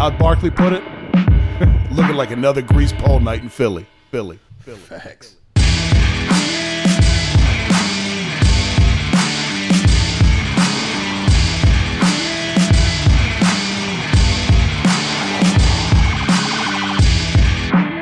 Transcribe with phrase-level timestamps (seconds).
[0.00, 0.82] How'd Barkley put it?
[1.92, 3.86] Looking like another grease pole night in Philly.
[4.10, 4.38] Philly.
[4.60, 4.78] Philly.
[4.78, 5.36] Facts.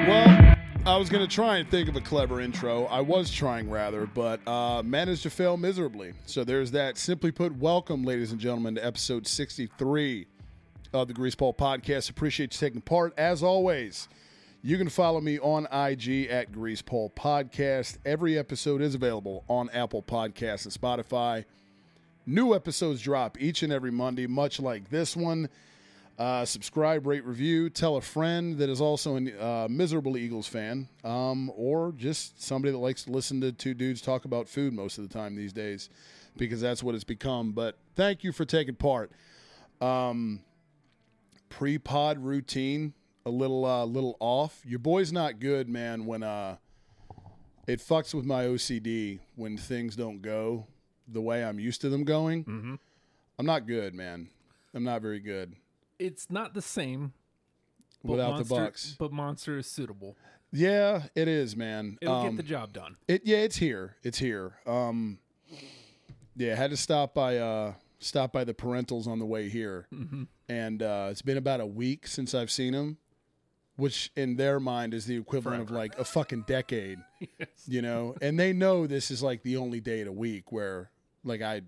[0.07, 0.55] Well,
[0.87, 2.85] I was going to try and think of a clever intro.
[2.85, 6.13] I was trying, rather, but uh, managed to fail miserably.
[6.27, 6.97] So there's that.
[6.97, 10.29] Simply put, welcome, ladies and gentlemen, to episode 63
[10.93, 12.11] of the Grease Pole Podcast.
[12.11, 13.13] Appreciate you taking part.
[13.19, 14.09] As always,
[14.63, 17.99] you can follow me on IG at Grease Pole Podcast.
[18.05, 21.45] Every episode is available on Apple Podcasts and Spotify.
[22.27, 25.49] New episodes drop each and every Monday, much like this one.
[26.19, 27.71] Uh, subscribe, rate, review.
[27.71, 32.73] Tell a friend that is also a uh, miserable Eagles fan, um, or just somebody
[32.73, 35.53] that likes to listen to two dudes talk about food most of the time these
[35.53, 35.89] days,
[36.37, 37.53] because that's what it's become.
[37.53, 39.13] But thank you for taking part.
[39.81, 40.41] Um,
[41.49, 42.95] pre-pod routine
[43.27, 44.63] a little uh, little off.
[44.65, 46.07] Your boy's not good, man.
[46.07, 46.57] When uh,
[47.67, 50.67] it fucks with my OCD when things don't go
[51.07, 52.45] the way I'm used to them going.
[52.45, 52.75] Mm-hmm.
[53.39, 54.29] I'm not good, man.
[54.75, 55.55] I'm not very good
[55.99, 57.13] It's not the same
[58.03, 58.97] without Monster, the Bucks.
[58.99, 60.17] but Monster is suitable.
[60.53, 61.99] Yeah, it is, man.
[62.03, 62.97] It'll Um, get the job done.
[63.07, 63.97] It yeah, it's here.
[64.03, 64.59] It's here.
[64.67, 65.19] Um,
[66.37, 70.25] yeah, had to stop by uh stop by the parentals on the way here, Mm-hmm.
[70.49, 72.99] and uh, it's been about a week since I've seen them,
[73.77, 76.99] which in their mind is the equivalent of like a fucking decade,
[77.39, 77.49] Yes.
[77.67, 78.15] you know.
[78.21, 80.91] And they know this is like the only day in a week where
[81.25, 81.63] like I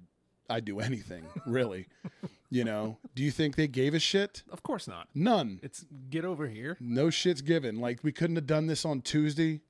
[0.49, 1.87] I do anything really,
[2.51, 2.97] you know.
[3.15, 4.43] Do you think they gave a shit?
[4.51, 5.09] Of course not.
[5.15, 5.61] None.
[5.63, 6.77] It's get over here.
[6.81, 7.81] No shit's given.
[7.81, 9.61] Like we couldn't have done this on Tuesday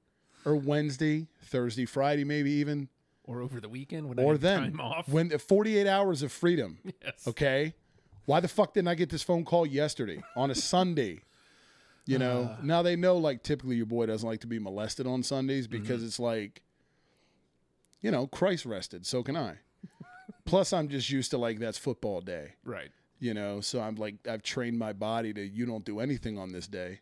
[0.47, 2.89] or Wednesday, Thursday, Friday, maybe even.
[3.25, 5.09] Or over the weekend when or have then time off.
[5.09, 7.27] when 48 hours of freedom yes.
[7.29, 7.75] okay
[8.27, 11.21] why the fuck didn't i get this phone call yesterday on a sunday
[12.07, 12.59] you know ah.
[12.63, 15.81] now they know like typically your boy doesn't like to be molested on sundays mm-hmm.
[15.81, 16.63] because it's like
[18.01, 19.55] you know christ rested so can i
[20.45, 22.91] plus i'm just used to like that's football day Right.
[23.21, 26.51] you know so i'm like i've trained my body to you don't do anything on
[26.53, 27.01] this day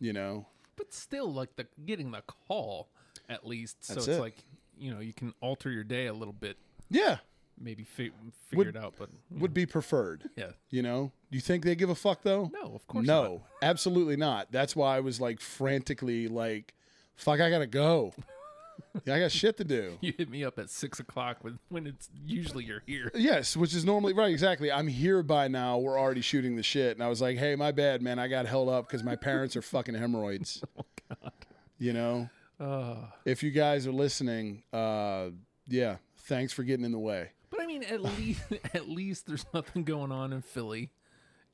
[0.00, 2.88] you know But still, like the getting the call
[3.28, 4.20] at least, so That's it's it.
[4.20, 4.36] like
[4.82, 6.56] you know you can alter your day a little bit,
[6.90, 7.18] yeah
[7.60, 8.10] maybe fi-
[8.48, 8.94] figure Would- it out.
[8.98, 12.50] But would be preferred yeah, you know do you think they give a fuck though
[12.52, 13.22] no, of course not.
[13.22, 13.42] no, not.
[13.62, 14.50] absolutely not.
[14.50, 16.74] That's why I was like frantically like,
[17.14, 18.12] fuck, I gotta go.
[19.04, 19.98] yeah, I got shit to do.
[20.00, 23.10] You hit me up at six o'clock when when it's usually you're here.
[23.14, 24.72] Yes, which is normally right, exactly.
[24.72, 25.78] I'm here by now.
[25.78, 26.96] We're already shooting the shit.
[26.96, 28.18] And I was like, hey, my bad, man.
[28.18, 30.62] I got held up because my parents are fucking hemorrhoids.
[30.78, 31.32] oh, God.
[31.78, 32.30] You know?
[32.62, 35.30] Uh, If you guys are listening, uh,
[35.66, 37.30] yeah, thanks for getting in the way.
[37.50, 38.40] but I mean, at least
[38.74, 40.90] at least there's nothing going on in Philly,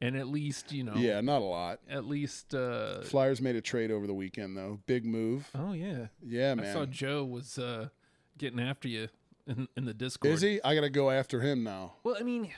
[0.01, 1.81] and at least you know, Yeah, not a lot.
[1.89, 2.55] at least.
[2.55, 4.81] uh Flyers made a trade over the weekend, though.
[4.87, 5.49] Big move.
[5.55, 6.67] Oh yeah, Yeah, man.
[6.67, 6.85] I saw.
[6.87, 7.89] Joe was uh
[8.37, 9.09] getting after you
[9.47, 10.35] in in the Discord.
[10.35, 10.61] Is he?
[10.63, 11.95] I got to go after him now.
[12.05, 12.53] Well, I mean,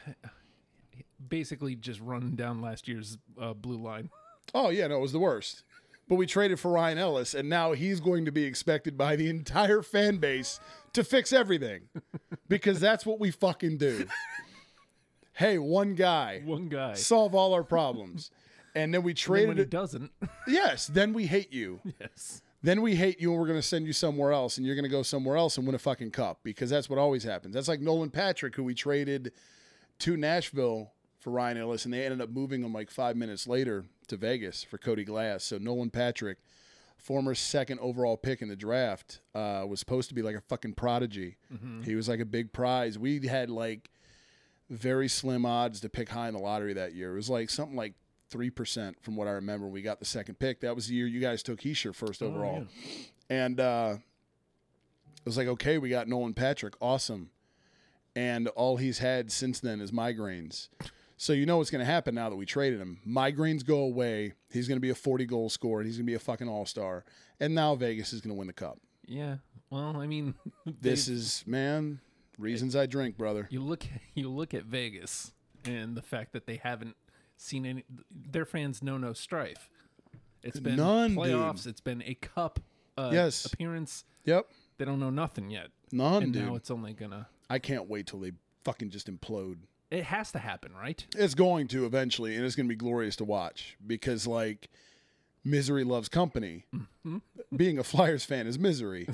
[1.29, 4.11] basically just running down last year's uh, blue line.
[4.55, 5.63] Oh yeah, no, it was the worst.
[6.11, 9.31] But we traded for Ryan Ellis, and now he's going to be expected by the
[9.31, 10.59] entire fan base
[10.93, 11.83] to fix everything,
[12.49, 14.07] because that's what we fucking do.
[15.35, 16.95] hey, one guy One guy.
[16.95, 18.33] solve all our problems,
[18.75, 19.71] and then we And traded when it.
[19.71, 20.11] doesn't,
[20.49, 21.81] Yes, then we hate you.
[22.01, 22.43] yes.
[22.63, 24.83] Then we hate you, and we're going to send you somewhere else, and you're going
[24.83, 27.55] to go somewhere else and win a fucking cup because that's what always happens.
[27.55, 29.33] That's like Nolan Patrick, who we traded
[30.01, 30.91] to Nashville
[31.21, 34.63] for Ryan Ellis, and they ended up moving him like five minutes later to Vegas
[34.63, 35.43] for Cody Glass.
[35.45, 36.39] So Nolan Patrick,
[36.99, 40.75] former second overall pick in the draft, uh, was supposed to be like a fucking
[40.75, 41.37] prodigy.
[41.83, 42.99] He was like a big prize.
[42.99, 43.91] We had like
[44.69, 47.13] very slim odds to pick high in the lottery that year.
[47.13, 47.95] It was like something like
[48.29, 49.67] three percent from what I remember.
[49.67, 50.61] We got the second pick.
[50.61, 52.67] That was the year you guys took Hischier first overall,
[53.29, 57.31] and uh, it was like, okay, we got Nolan Patrick, awesome,
[58.15, 60.69] and all he's had since then is migraines.
[61.23, 62.99] So you know what's going to happen now that we traded him.
[63.07, 64.33] Migraines go away.
[64.51, 65.83] He's going to be a 40 goal scorer.
[65.83, 67.05] He's going to be a fucking all star.
[67.39, 68.79] And now Vegas is going to win the cup.
[69.07, 69.37] Yeah.
[69.69, 70.33] Well, I mean,
[70.81, 72.01] This they- is man
[72.39, 73.47] reasons I drink, brother.
[73.51, 73.85] you look
[74.15, 75.33] you look at Vegas
[75.67, 76.97] and the fact that they haven't
[77.37, 79.69] seen any their fans know no strife.
[80.43, 81.19] It's been None, dude.
[81.19, 81.67] playoffs.
[81.67, 82.61] It's been a cup
[82.97, 83.45] uh, Yes.
[83.45, 84.05] appearance.
[84.25, 84.47] Yep,
[84.79, 86.47] They don't know nothing yet, none, and dude.
[86.47, 87.29] now it's only gonna.
[87.51, 88.33] I can't wait till they
[88.65, 89.59] fucking just implode.
[89.91, 91.05] It has to happen, right?
[91.17, 94.71] It's going to eventually, and it's going to be glorious to watch because, like,
[95.45, 96.65] misery loves company.
[97.57, 99.09] Being a Flyers fan is misery,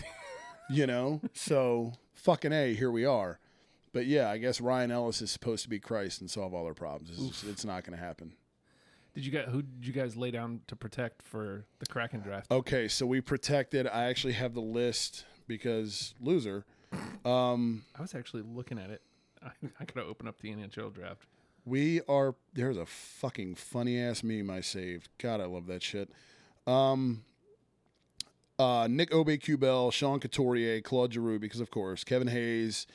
[0.68, 1.20] you know?
[1.34, 3.38] So, fucking A, here we are.
[3.92, 6.74] But yeah, I guess Ryan Ellis is supposed to be Christ and solve all their
[6.74, 7.10] problems.
[7.10, 8.34] It's, just- it's not going to happen.
[9.14, 12.50] Did you guys who did you guys lay down to protect for the Kraken draft?
[12.50, 13.86] Okay, so we protected.
[13.86, 16.66] I actually have the list because loser.
[17.24, 19.02] Um, I was actually looking at it.
[19.46, 19.50] I,
[19.80, 21.26] I gotta open up the NHL draft.
[21.64, 25.08] We are there's a fucking funny ass meme I saved.
[25.18, 26.10] God, I love that shit.
[26.66, 27.24] Um
[28.58, 32.86] uh Nick Aube-Kubel, Sean Couturier, Claude Giroux, because of course, Kevin Hayes,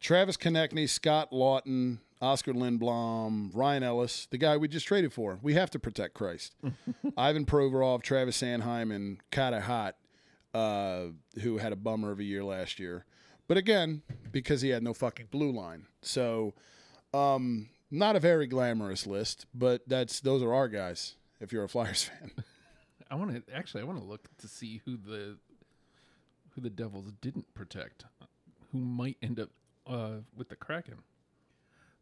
[0.00, 5.38] Travis Konecny, Scott Laughton, Oskar Lindblom, Ryan Ellis, the guy we just traded for.
[5.42, 6.54] We have to protect Christ.
[7.16, 9.96] Ivan Provorov, Travis Sanheim, and Carter Hart,
[10.52, 11.06] uh,
[11.40, 13.04] who had a bummer of a year last year.
[13.50, 15.88] But again, because he had no fucking blue line.
[16.02, 16.54] So
[17.12, 21.16] um, not a very glamorous list, but that's those are our guys.
[21.40, 22.30] If you're a Flyers fan,
[23.10, 23.80] I want to actually.
[23.80, 25.36] I want to look to see who the
[26.50, 28.04] who the Devils didn't protect,
[28.70, 29.48] who might end up
[29.84, 30.98] uh, with the Kraken.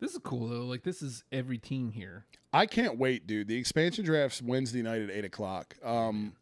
[0.00, 0.66] This is cool though.
[0.66, 2.26] Like this is every team here.
[2.52, 3.48] I can't wait, dude.
[3.48, 5.76] The expansion draft's Wednesday night at eight o'clock.
[5.82, 6.34] Um,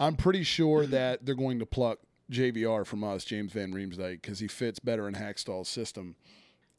[0.00, 2.00] I'm pretty sure that they're going to pluck
[2.32, 6.16] JVR from us, James Van Riemsdyk, because he fits better in Hakstol's system.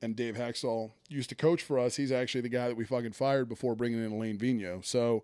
[0.01, 1.95] And Dave Hakstol used to coach for us.
[1.95, 4.83] He's actually the guy that we fucking fired before bringing in Alain Vigneault.
[4.83, 5.23] So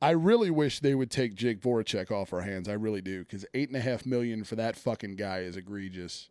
[0.00, 2.68] I really wish they would take Jake Voracek off our hands.
[2.68, 6.28] I really do, because eight and a half million for that fucking guy is egregious.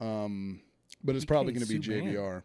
[0.00, 0.60] Um,
[1.02, 1.78] but it's probably going to be.
[1.78, 2.42] JVR.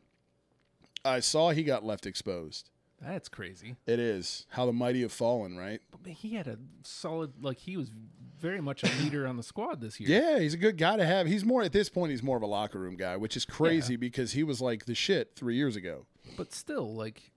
[1.03, 2.69] I saw he got left exposed.
[3.01, 3.75] That's crazy.
[3.85, 5.81] It is how the mighty have fallen, right?
[6.01, 7.33] But he had a solid.
[7.43, 7.91] Like he was
[8.39, 10.09] very much a leader on the squad this year.
[10.09, 11.27] Yeah, he's a good guy to have.
[11.27, 12.11] He's more at this point.
[12.11, 14.95] He's more of a locker room guy, which is crazy because he was like the
[14.95, 16.05] shit three years ago.
[16.37, 17.31] But still, like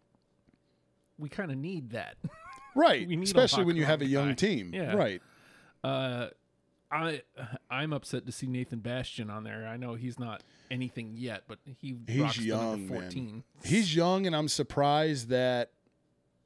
[1.18, 2.16] we kind of need that.
[2.76, 4.34] Right, need especially when you have a young guy.
[4.34, 4.70] team.
[4.72, 4.94] Yeah.
[4.94, 5.20] Right.
[5.82, 6.28] Uh,
[6.92, 7.22] I
[7.70, 9.66] I'm upset to see Nathan Bastian on there.
[9.66, 13.44] I know he's not anything yet, but he He's young, man.
[13.62, 15.72] He's young, and I'm surprised that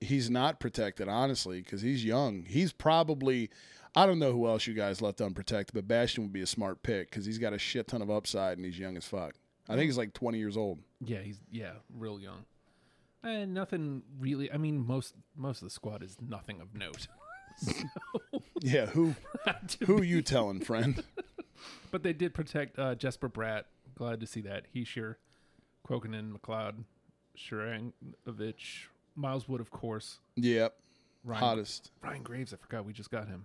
[0.01, 1.09] he's not protected.
[1.09, 2.45] Honestly, because he's young.
[2.49, 3.51] He's probably.
[3.95, 6.83] I don't know who else you guys left unprotected, but Bastian would be a smart
[6.83, 9.35] pick because he's got a shit ton of upside and he's young as fuck.
[9.69, 10.79] I think he's like 20 years old.
[11.05, 12.47] Yeah, he's yeah, real young.
[13.23, 14.51] And nothing really.
[14.51, 17.07] I mean, most most of the squad is nothing of note.
[18.61, 19.15] Yeah, who
[19.87, 21.03] who you telling, friend?
[21.93, 23.65] But they did protect uh, Jesper Bratt.
[23.95, 24.65] Glad to see that.
[24.75, 25.17] Hischier,
[25.87, 26.85] Kuokkanen, McLeod,
[27.37, 30.19] Sharangovich, Miles Wood, of course.
[30.35, 30.75] yep,
[31.23, 31.91] Ryan, hottest.
[32.03, 32.55] Ryan Graves.
[32.55, 33.45] I forgot we just got him.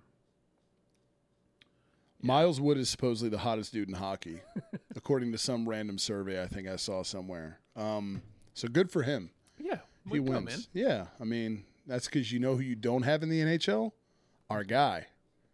[2.21, 4.39] Miles Wood is supposedly the hottest dude in hockey,
[4.95, 7.59] according to some random survey I think I saw somewhere.
[7.75, 8.21] Um,
[8.53, 9.29] so good for him.
[9.59, 10.69] Yeah, He come wins.
[10.73, 13.91] Yeah, I mean that's because you know who you don't have in the NHL.
[14.49, 15.07] Our guy,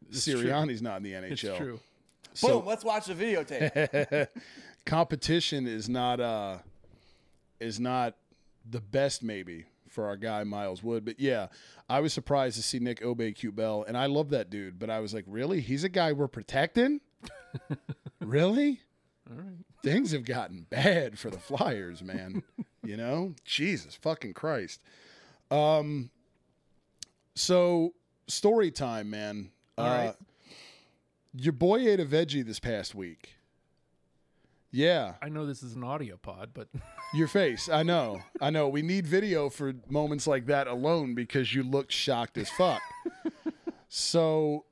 [0.09, 0.35] It's true.
[0.35, 1.31] Sirianni's not in the NHL.
[1.31, 1.79] It's true.
[2.33, 4.27] So Boom, let's watch the videotape.
[4.85, 6.57] competition is not uh
[7.59, 8.15] is not
[8.69, 11.05] the best maybe for our guy Miles Wood.
[11.05, 11.47] But yeah,
[11.89, 14.79] I was surprised to see Nick Obey Bell, and I love that dude.
[14.79, 15.61] But I was like, really?
[15.61, 16.99] He's a guy we're protecting?
[18.19, 18.81] really?
[19.29, 19.65] All right.
[19.83, 22.41] Things have gotten bad for the Flyers, man.
[22.83, 24.81] you know, Jesus fucking Christ.
[25.51, 26.09] Um.
[27.35, 27.93] So
[28.27, 29.51] story time, man.
[29.77, 30.15] All uh, right.
[31.35, 33.35] Your boy ate a veggie this past week.
[34.71, 36.67] Yeah, I know this is an audio pod, but
[37.13, 37.69] your face.
[37.69, 38.21] I know.
[38.41, 38.67] I know.
[38.67, 42.81] We need video for moments like that alone because you look shocked as fuck.
[43.87, 44.65] so,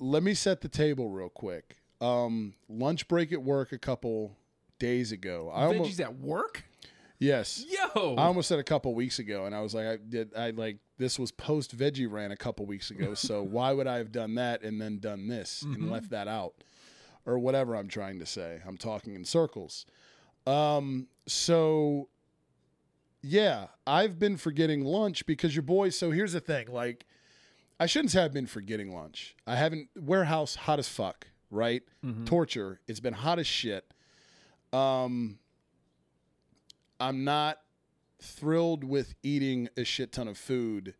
[0.00, 1.76] let me set the table real quick.
[2.00, 4.36] Um, lunch break at work a couple
[4.80, 5.52] days ago.
[5.54, 6.64] I veggies almost at work.
[7.20, 7.64] yes.
[7.68, 10.34] Yo, I almost said a couple weeks ago, and I was like, I did.
[10.34, 13.14] I like this was post veggie ran a couple weeks ago.
[13.14, 16.54] So why would I have done that and then done this and left that out,
[17.26, 18.60] or whatever I'm trying to say?
[18.66, 19.86] I'm talking in circles.
[20.46, 22.08] Um, so
[23.22, 25.88] yeah, I've been forgetting lunch because your boy.
[25.90, 27.06] So here's the thing: like,
[27.80, 29.34] I shouldn't say I've been forgetting lunch.
[29.46, 29.88] I haven't.
[29.96, 31.82] Warehouse hot as fuck, right?
[32.26, 32.80] Torture.
[32.86, 33.84] It's been hot as shit.
[34.72, 35.38] Um,
[37.00, 37.58] I'm not
[38.24, 40.94] thrilled with eating a shit ton of food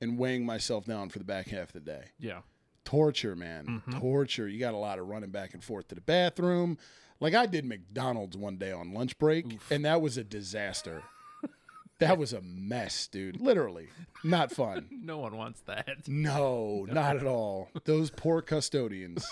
[0.00, 2.40] and weighing myself down for the back half of the day Yeah.
[2.84, 3.82] torture, man.
[3.98, 4.46] Torture.
[4.48, 6.78] You got a lot of running back and forth to the bathroom.
[7.18, 11.02] Like I did McDonald's one day on lunch break, and that was a disaster.
[11.98, 13.40] that was a mess, dude.
[13.40, 13.88] Literally,
[14.22, 14.88] not fun.
[15.02, 15.88] No one wants that.
[16.08, 17.70] No, not at all.
[17.84, 19.24] Those poor custodians.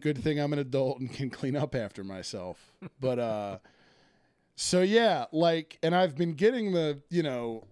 [0.00, 2.72] Good thing I'm an adult and can clean up after myself.
[3.00, 3.58] But uh
[4.60, 7.62] so yeah, like and I've been getting the, you know,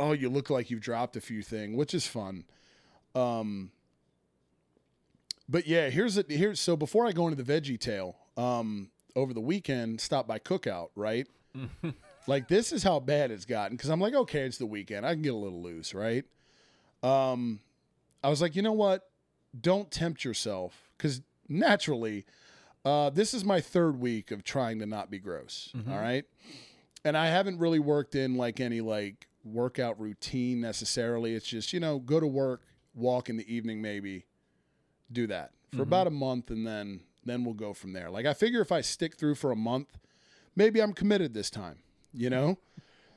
[0.00, 2.44] oh, you look like you've dropped a few thing, which is fun.
[3.14, 3.70] Um
[5.48, 9.32] but yeah, here's a here's so before I go into the veggie tale, um over
[9.32, 11.28] the weekend stop by cookout, right?
[12.26, 15.06] like this is how bad it's gotten cuz I'm like, okay, it's the weekend.
[15.06, 16.24] I can get a little loose, right?
[17.04, 17.60] um,
[18.24, 19.08] I was like, you know what?
[19.58, 22.26] Don't tempt yourself because naturally,
[22.84, 25.72] uh, this is my third week of trying to not be gross.
[25.90, 26.24] all right.
[27.04, 31.34] And I haven't really worked in like any like workout routine necessarily.
[31.34, 32.62] It's just, you know, go to work,
[32.94, 34.26] walk in the evening, maybe
[35.10, 38.10] do that for about a month and then, then we'll go from there.
[38.10, 39.98] Like I figure if I stick through for a month,
[40.56, 41.78] maybe I'm committed this time,
[42.12, 42.58] you know?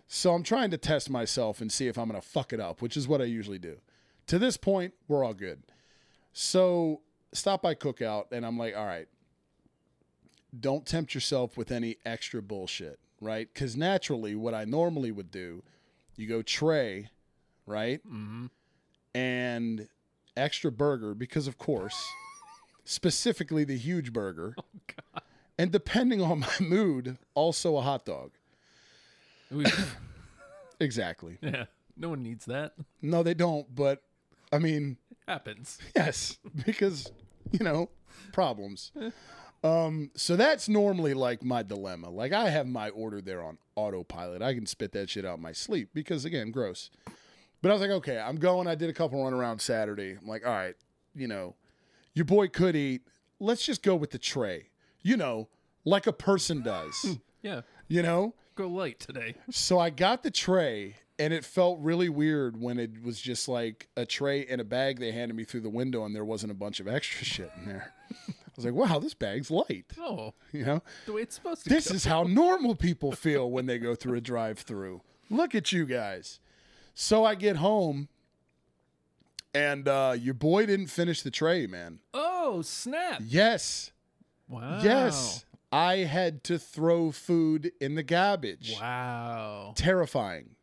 [0.07, 2.81] So I'm trying to test myself and see if I'm going to fuck it up,
[2.81, 3.77] which is what I usually do.
[4.27, 5.63] To this point, we're all good.
[6.33, 7.01] So
[7.33, 9.07] stop by cookout and I'm like, all right,
[10.57, 13.47] don't tempt yourself with any extra bullshit, right?
[13.53, 15.63] Because naturally, what I normally would do,
[16.15, 17.09] you go tray,
[17.65, 18.05] right?
[18.05, 18.47] Mm-hmm.
[19.15, 19.87] And
[20.35, 22.07] extra burger, because of course,
[22.83, 24.55] specifically the huge burger.
[25.57, 28.31] And depending on my mood, also a hot dog.
[30.79, 31.37] Exactly.
[31.41, 31.65] yeah.
[31.95, 32.73] No one needs that.
[33.01, 33.67] No, they don't.
[33.75, 34.01] But
[34.51, 35.77] I mean, Happens.
[35.95, 37.11] yes, because
[37.51, 37.89] you know
[38.33, 38.91] problems.
[39.63, 42.09] Um, so that's normally like my dilemma.
[42.09, 44.41] Like I have my order there on autopilot.
[44.41, 46.89] I can spit that shit out in my sleep because again, gross.
[47.61, 48.67] But I was like, okay, I'm going.
[48.67, 50.17] I did a couple run around Saturday.
[50.19, 50.75] I'm like, all right,
[51.13, 51.55] you know,
[52.15, 53.03] your boy could eat.
[53.39, 54.69] Let's just go with the tray.
[55.03, 55.47] You know,
[55.85, 57.17] like a person does.
[57.43, 57.61] Yeah.
[57.87, 58.35] you know.
[58.53, 59.33] Go light today.
[59.49, 63.87] So I got the tray, and it felt really weird when it was just like
[63.95, 66.55] a tray and a bag they handed me through the window, and there wasn't a
[66.55, 67.93] bunch of extra shit in there.
[68.29, 69.85] I was like, wow, this bag's light.
[69.99, 71.75] Oh, You know, the way it's supposed to be.
[71.75, 71.95] this go.
[71.95, 75.01] is how normal people feel when they go through a drive through.
[75.29, 76.39] Look at you guys.
[76.95, 78.09] So I get home,
[79.53, 81.99] and uh, your boy didn't finish the tray, man.
[82.13, 83.21] Oh, snap.
[83.23, 83.91] Yes.
[84.49, 84.81] Wow.
[84.83, 85.45] Yes.
[85.71, 88.75] I had to throw food in the garbage.
[88.79, 89.73] Wow.
[89.75, 90.55] terrifying.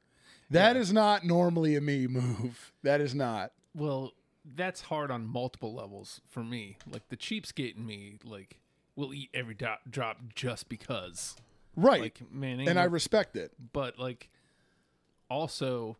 [0.51, 2.73] That is not normally a me move.
[2.83, 3.53] That is not.
[3.75, 4.13] Well,
[4.55, 6.79] that's hard on multiple levels for me.
[6.91, 8.59] Like the cheapskate in me, like
[8.97, 11.37] will eat every do- drop just because.
[11.77, 12.01] Right.
[12.01, 13.53] Like man, and I respect it.
[13.73, 14.31] but like
[15.29, 15.97] also,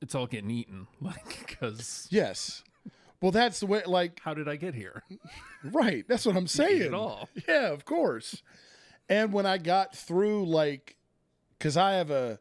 [0.00, 0.86] it's all getting eaten.
[1.00, 2.62] Like because Yes.
[3.20, 5.02] Well, that's the way, like, how did I get here?
[5.64, 6.04] right.
[6.06, 6.82] That's what I'm saying.
[6.82, 7.30] it all.
[7.48, 8.42] Yeah, of course.
[9.08, 10.96] And when I got through, like,
[11.58, 12.38] because I have a,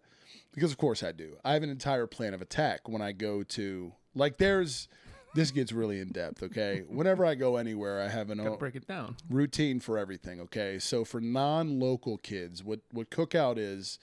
[0.53, 3.43] because of course I do, I have an entire plan of attack when I go
[3.43, 4.87] to, like, there's,
[5.35, 6.83] this gets really in depth, okay?
[6.87, 9.15] Whenever I go anywhere, I have an Gotta break it down.
[9.29, 10.39] routine for everything.
[10.41, 13.97] Okay, so for non-local kids, what what cookout is,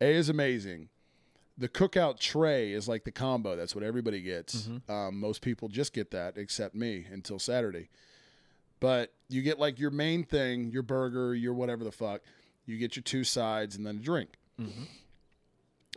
[0.00, 0.90] a is amazing.
[1.56, 3.54] The cookout tray is like the combo.
[3.56, 4.68] That's what everybody gets.
[4.88, 7.88] Um, most people just get that, except me, until Saturday.
[8.80, 12.20] But you get like your main thing, your burger, your whatever the fuck.
[12.66, 14.30] You get your two sides and then a drink.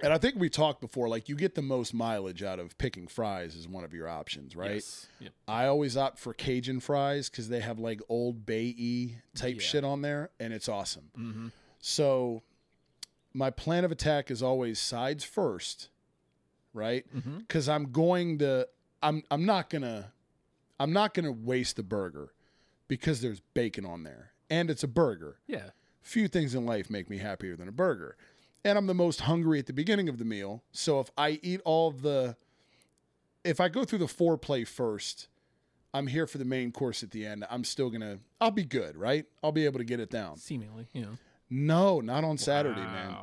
[0.03, 3.07] And I think we talked before, like you get the most mileage out of picking
[3.07, 4.75] fries as one of your options, right?
[4.75, 5.07] Yes.
[5.19, 5.31] Yep.
[5.47, 9.61] I always opt for Cajun fries because they have like old Bay E type Yeah.
[9.61, 11.09] shit on there, and it's awesome.
[11.17, 11.47] Mm-hmm.
[11.79, 12.43] So
[13.33, 15.89] my plan of attack is always sides first,
[16.73, 17.05] right?
[17.15, 17.39] Mm-hmm.
[17.39, 18.67] Because I'm going to,
[19.01, 20.11] I'm I'm not gonna,
[20.79, 22.33] I'm not gonna waste the burger
[22.87, 25.37] because there's bacon on there, and it's a burger.
[25.47, 25.71] Yeah.
[26.03, 28.15] Few things in life make me happier than a burger.
[28.63, 30.63] And I'm the most hungry at the beginning of the meal.
[30.71, 32.35] So if I eat all the
[33.43, 35.29] if I go through the foreplay first,
[35.93, 37.45] I'm here for the main course at the end.
[37.49, 39.25] I'm still to I'll be good, right?
[39.43, 40.37] I'll be able to get it down.
[40.37, 41.17] Seemingly, know.
[41.49, 43.15] No, not on Saturday, man.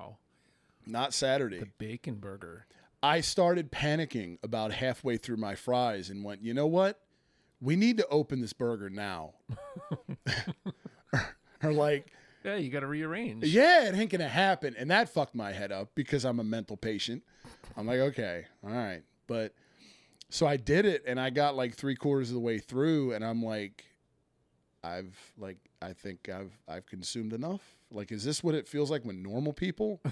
[0.87, 1.61] Not Saturday.
[1.61, 2.67] The bacon burger.
[3.03, 7.01] I started panicking about halfway through my fries and went, "You know what?
[7.61, 9.35] We need to open this burger now."
[11.63, 12.13] or like
[12.45, 13.45] Yeah, you got to rearrange.
[13.45, 14.75] Yeah, it ain't gonna happen.
[14.79, 17.23] And that fucked my head up because I'm a mental patient.
[17.77, 19.03] I'm like, okay, all right.
[19.27, 19.55] But
[20.29, 23.25] so I did it and I got like three quarters of the way through and
[23.25, 23.85] I'm like,
[24.83, 27.63] I've like I think I've I've consumed enough.
[27.91, 30.03] Like, is this what it feels like when normal people?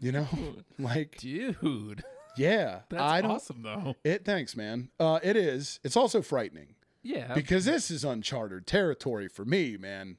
[0.00, 0.28] you know?
[0.78, 2.02] Like Dude,
[2.36, 2.80] yeah.
[2.88, 3.94] that's I don't awesome though.
[4.04, 4.90] it thanks, man.
[5.00, 5.80] Uh it is.
[5.82, 6.74] It's also frightening.
[7.04, 10.18] Yeah, Because this is uncharted territory for me, man.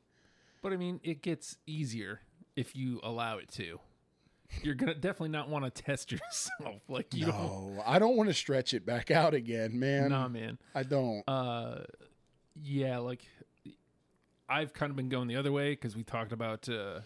[0.64, 2.22] But I mean, it gets easier
[2.56, 3.80] if you allow it to.
[4.64, 6.82] You're gonna definitely not want to test yourself.
[6.88, 7.36] Like you don't.
[7.78, 10.10] No, I don't want to stretch it back out again, man.
[10.10, 10.58] Nah, man.
[10.74, 11.24] I don't.
[11.28, 11.80] Uh,
[12.56, 13.26] yeah, like
[14.50, 17.00] I've kind of been going the other way because we talked about uh,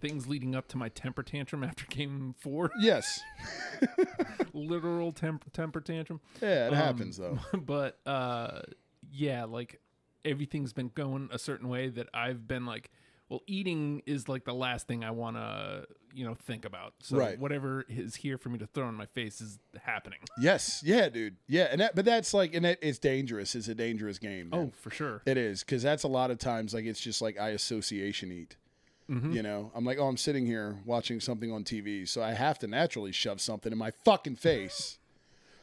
[0.00, 2.72] things leading up to my temper tantrum after game four.
[2.80, 3.20] yes.
[4.52, 6.20] Literal temp- temper tantrum.
[6.42, 7.38] Yeah, it Um, happens though.
[7.52, 8.62] but uh
[9.12, 9.80] yeah like
[10.24, 12.90] everything's been going a certain way that i've been like
[13.28, 17.16] well eating is like the last thing i want to you know think about so
[17.16, 17.38] Right.
[17.38, 20.82] whatever is here for me to throw in my face is happening Yes.
[20.84, 21.36] Yeah, dude.
[21.48, 23.54] Yeah, and that, but that's like, and it, it's dangerous.
[23.54, 24.50] It's a dangerous game.
[24.50, 24.60] man.
[24.60, 27.38] oh for sure It is because that's a lot of times like it's just like
[27.38, 28.56] I association eat.
[29.10, 29.32] Mm-hmm.
[29.32, 32.58] You know, I'm like, oh, I'm sitting here watching something on TV, so I have
[32.60, 34.98] to naturally shove something in my fucking face.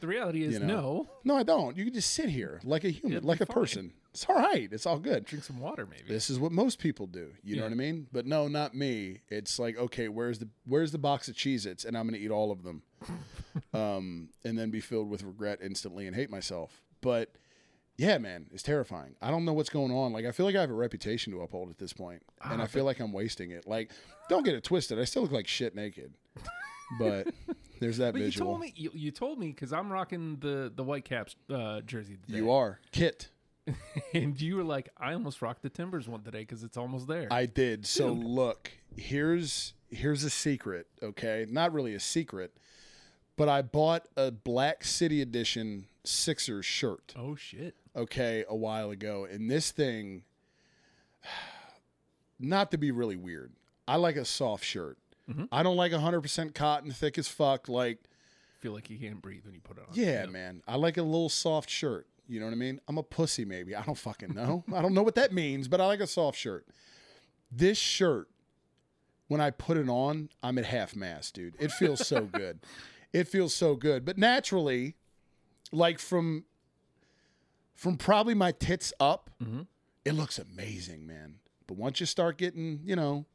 [0.01, 0.67] The reality is You know.
[0.67, 1.77] no No, I don't.
[1.77, 3.53] You can just sit here like a human, It'll like a fine.
[3.53, 3.93] person.
[4.13, 4.67] It's all right.
[4.72, 5.24] It's all good.
[5.24, 7.31] drink some water maybe This is what most people do.
[7.46, 8.08] You know what I mean?
[8.12, 9.22] But no, not me.
[9.29, 11.86] It's like, okay, where's the where's the box of Cheez Its?
[11.86, 12.84] And I'm gonna eat all of them.
[13.74, 16.81] um, and then be filled with regret instantly and hate myself.
[17.01, 17.36] But
[17.98, 19.15] yeah, man, it's terrifying.
[19.22, 20.12] I don't know what's going on.
[20.12, 22.65] Like I feel like I have a reputation to uphold at this point, And Ah,
[22.65, 23.67] I feel like I'm wasting it.
[23.67, 23.91] Like,
[24.29, 25.00] don't get it twisted.
[25.00, 26.13] I still look like shit naked.
[27.00, 27.27] But
[27.81, 30.83] there's that but you told me you, you told me because i'm rocking the the
[30.83, 32.38] whitecaps uh jersey today.
[32.38, 32.79] you are.
[32.91, 33.29] Kit.
[34.13, 37.27] and you were like i almost rocked the timbers one today because it's almost there
[37.29, 37.85] I did.
[37.85, 41.45] So look, here's here's a secret, okay?
[41.50, 42.55] Not really a secret,
[43.35, 49.27] but I bought a Black City Edition Sixers shirt, oh shit okay, a while ago.
[49.29, 50.24] And this thing
[52.39, 53.51] not to be really weird.
[53.87, 54.98] I like a soft shirt.
[55.29, 55.46] Mm-hmm.
[55.51, 58.00] I don't like 100% cotton, thick as fuck like
[58.62, 60.62] feel like you can't breathe when you put it on yeah, man.
[60.68, 62.07] I like a little soft shirt.
[62.27, 62.79] You know what I mean?
[62.88, 63.75] I'm a pussy, maybe.
[63.75, 64.64] I don't fucking know.
[64.74, 66.68] I don't know what that means, but I like a soft shirt.
[67.51, 68.29] This shirt,
[69.27, 71.55] when I put it on, I'm at half mast, dude.
[71.60, 72.60] It feels so good.
[73.12, 74.05] It feels so good.
[74.05, 74.96] But naturally,
[75.72, 76.46] like from
[77.74, 79.62] from probably my tits up, mm-hmm.
[80.05, 81.40] it looks amazing, man.
[81.66, 83.25] But once you start getting, you know,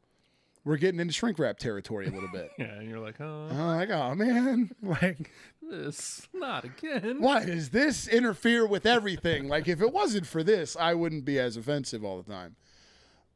[0.66, 2.50] we're getting into shrink wrap territory a little bit.
[2.58, 5.30] Yeah, and you're like, oh, I'm like, oh man, like
[5.62, 7.20] this not again.
[7.20, 9.48] why does this interfere with everything?
[9.48, 12.56] like if it wasn't for this, I wouldn't be as offensive all the time.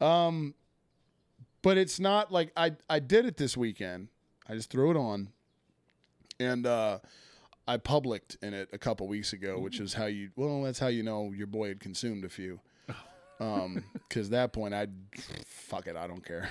[0.01, 0.55] Um
[1.63, 4.09] but it's not like I I did it this weekend.
[4.49, 5.29] I just threw it on
[6.41, 6.99] and uh
[7.69, 10.89] I publicked in it a couple weeks ago, which is how you well, that's how
[10.89, 12.61] you know your boy had consumed a few.
[13.39, 14.89] Um cuz that point I
[15.47, 16.49] fuck it, I don't care.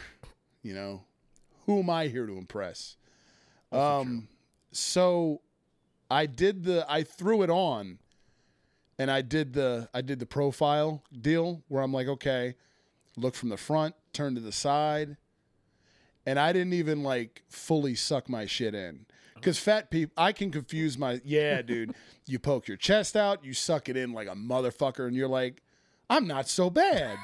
[0.61, 1.03] You know.
[1.65, 2.95] Who am I here to impress?
[3.71, 4.27] Um
[4.71, 5.41] so
[6.09, 7.99] I did the I threw it on
[8.97, 12.55] and I did the I did the profile deal where I'm like, okay,
[13.15, 15.17] look from the front, turn to the side.
[16.25, 19.05] And I didn't even like fully suck my shit in.
[19.41, 21.95] Cause fat people I can confuse my yeah, dude.
[22.27, 25.61] you poke your chest out, you suck it in like a motherfucker, and you're like,
[26.09, 27.17] I'm not so bad.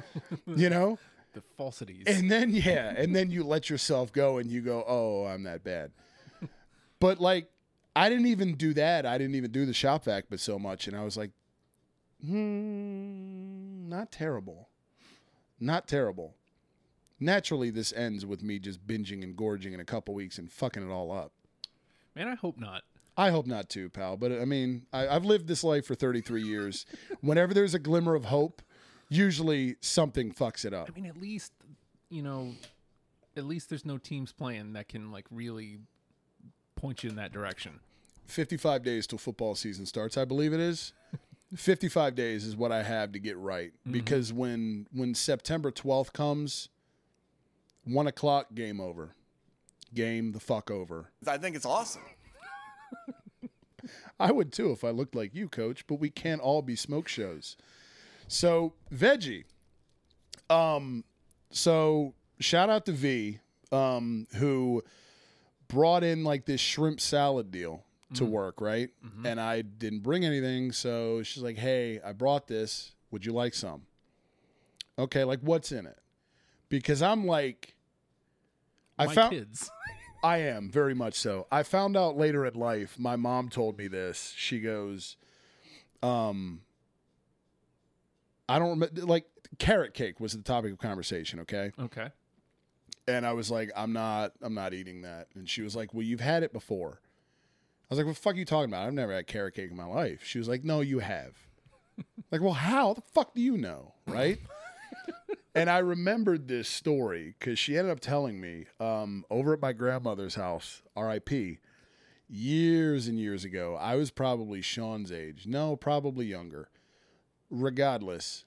[0.46, 0.98] you know?
[1.32, 2.04] The falsities.
[2.06, 5.64] And then yeah, and then you let yourself go and you go, "Oh, I'm that
[5.64, 5.92] bad."
[7.00, 7.50] but like
[7.94, 9.06] I didn't even do that.
[9.06, 11.30] I didn't even do the shop vac but so much and I was like,
[12.24, 14.68] "Hmm, not terrible.
[15.58, 16.34] Not terrible."
[17.20, 20.82] Naturally, this ends with me just binging and gorging in a couple weeks and fucking
[20.82, 21.32] it all up.
[22.16, 22.82] Man, I hope not.
[23.16, 24.16] I hope not too, pal.
[24.16, 26.86] But I mean, I, I've lived this life for 33 years.
[27.20, 28.62] Whenever there's a glimmer of hope,
[29.12, 30.88] usually something fucks it up.
[30.90, 31.52] I mean, at least
[32.08, 32.52] you know,
[33.36, 35.78] at least there's no teams playing that can like really
[36.76, 37.80] point you in that direction.
[38.26, 40.92] 55 days till football season starts i believe it is
[41.56, 43.92] 55 days is what i have to get right mm-hmm.
[43.92, 46.68] because when when september 12th comes
[47.84, 49.14] one o'clock game over
[49.94, 52.02] game the fuck over I think it's awesome.
[54.20, 57.08] i would too if i looked like you coach but we can't all be smoke
[57.08, 57.56] shows
[58.28, 59.44] so veggie
[60.50, 61.04] um
[61.50, 63.38] so shout out to v
[63.70, 64.82] um who
[65.68, 68.90] brought in like this shrimp salad deal to work, right?
[69.24, 72.92] And I didn't bring anything, so she's like, "Hey, I brought this.
[73.10, 73.86] Would you like some?"
[74.98, 75.98] Okay, like what's in it?
[76.68, 77.74] because I'm like,
[78.98, 79.70] I My found kids.
[80.24, 81.46] I am very much so.
[81.50, 82.98] I found out later in life.
[82.98, 84.32] My mom told me this.
[84.36, 85.16] She goes,
[86.02, 86.60] um,
[88.48, 89.02] I don't remember.
[89.06, 89.24] Like
[89.58, 91.40] carrot cake was the topic of conversation.
[91.40, 92.08] Okay, Okay.
[93.08, 95.28] and I was like, I'm not, I'm not eating that.
[95.34, 97.00] And she was like, Well, you've had it before.
[97.02, 98.86] I was like, What the fuck are you talking about?
[98.86, 100.22] I've never had carrot cake in my life.
[100.24, 101.36] She was like, No, you have.
[102.30, 104.38] like, well, how the fuck do you know, right?
[105.54, 109.72] and I remembered this story because she ended up telling me um, over at my
[109.72, 111.58] grandmother's house, R.I.P.
[112.28, 115.46] Years and years ago, I was probably Sean's age.
[115.46, 116.70] No, probably younger.
[117.52, 118.44] Regardless,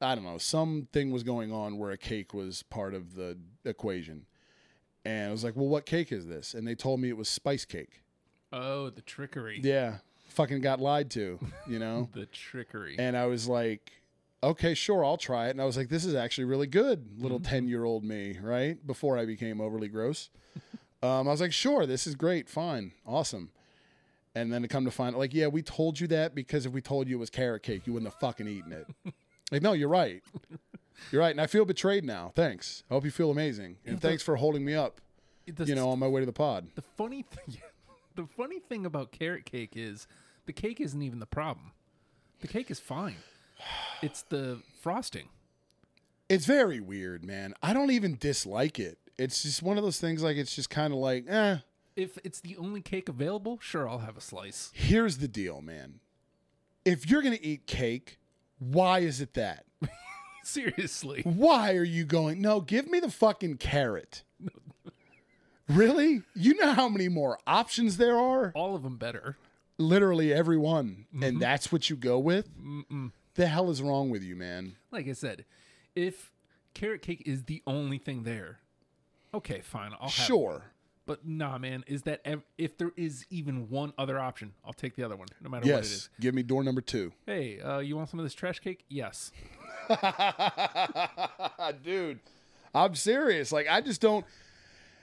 [0.00, 4.26] I don't know, something was going on where a cake was part of the equation.
[5.04, 6.54] And I was like, well, what cake is this?
[6.54, 8.02] And they told me it was spice cake.
[8.52, 9.60] Oh, the trickery.
[9.62, 9.98] Yeah.
[10.28, 12.08] Fucking got lied to, you know?
[12.14, 12.96] The trickery.
[12.98, 13.90] and I was like,
[14.42, 15.50] okay, sure, I'll try it.
[15.50, 18.86] And I was like, this is actually really good, little 10 year old me, right?
[18.86, 20.30] Before I became overly gross.
[21.02, 23.50] um, I was like, sure, this is great, fine, awesome.
[24.34, 26.80] And then to come to find like, yeah, we told you that because if we
[26.80, 28.86] told you it was carrot cake, you wouldn't have fucking eaten it.
[29.50, 30.22] like, no, you're right.
[31.10, 31.32] You're right.
[31.32, 32.30] And I feel betrayed now.
[32.36, 32.84] Thanks.
[32.90, 33.78] I hope you feel amazing.
[33.84, 35.00] And the- thanks for holding me up,
[35.52, 36.68] The- you know, on my way to the pod.
[36.76, 37.56] the funny thing,
[38.14, 40.06] the funny thing about carrot cake is
[40.46, 41.72] the cake isn't even the problem.
[42.40, 43.16] The cake is fine.
[44.02, 45.28] It's the frosting.
[46.30, 47.52] It's very weird, man.
[47.62, 48.96] I don't even dislike it.
[49.18, 51.58] It's just one of those things like it's just kind of like, eh,
[52.00, 54.70] If it's the only cake available, sure, I'll have a slice.
[54.72, 56.00] here's the deal, man.
[56.82, 58.18] If you're going to eat cake,
[58.58, 59.66] why is it that?
[60.42, 61.20] Seriously.
[61.24, 64.22] Why are you going, no, give me the fucking carrot?
[65.68, 66.22] really?
[66.34, 68.50] You know how many more options there are?
[68.54, 69.36] All of them better.
[69.76, 71.04] Literally every one.
[71.12, 71.38] And mm-hmm.
[71.38, 72.48] that's what you go with?
[73.34, 74.76] The hell is wrong with you, man?
[74.90, 75.44] Like I said,
[75.94, 76.32] if
[76.72, 78.60] carrot cake is the only thing there,
[79.34, 80.26] okay, fine, I'll have.
[80.26, 80.62] Sure.
[81.10, 84.94] But nah, man, is that ev- if there is even one other option, I'll take
[84.94, 86.08] the other one, no matter what it Yes.
[86.20, 87.10] Give me door number two.
[87.26, 88.84] Hey, uh, you want some of this trash cake?
[88.88, 89.32] Yes.
[91.82, 92.20] Dude,
[92.74, 93.50] I'm serious.
[93.52, 94.24] Like, I just don't.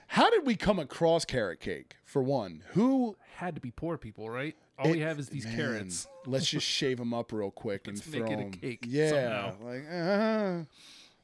[0.08, 2.64] How did we come across carrot cake, for one?
[2.70, 4.56] Who Had to be poor people, right?
[4.80, 6.08] All we It- have is these man, carrots.
[6.26, 8.86] Let's just shave them up real quick and Let's make throw it a 'em- cake
[8.88, 9.56] Yeah, somehow.
[9.62, 10.64] like uh,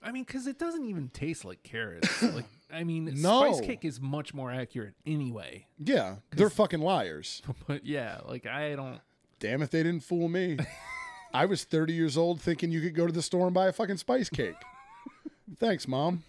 [0.04, 2.22] I mean, because it doesn't even taste like carrots.
[2.22, 3.54] like, I mean, No.
[3.54, 5.68] spice cake is much more accurate anyway.
[5.80, 7.42] yeah, they're fucking liars.
[7.68, 9.00] But yeah, like I don't.
[9.39, 10.58] Damn if they didn't fool me.
[11.34, 13.74] I was 30 years old thinking you could go to the store and buy a
[13.74, 14.56] fucking spice cake.
[15.60, 16.24] Thanks, mom.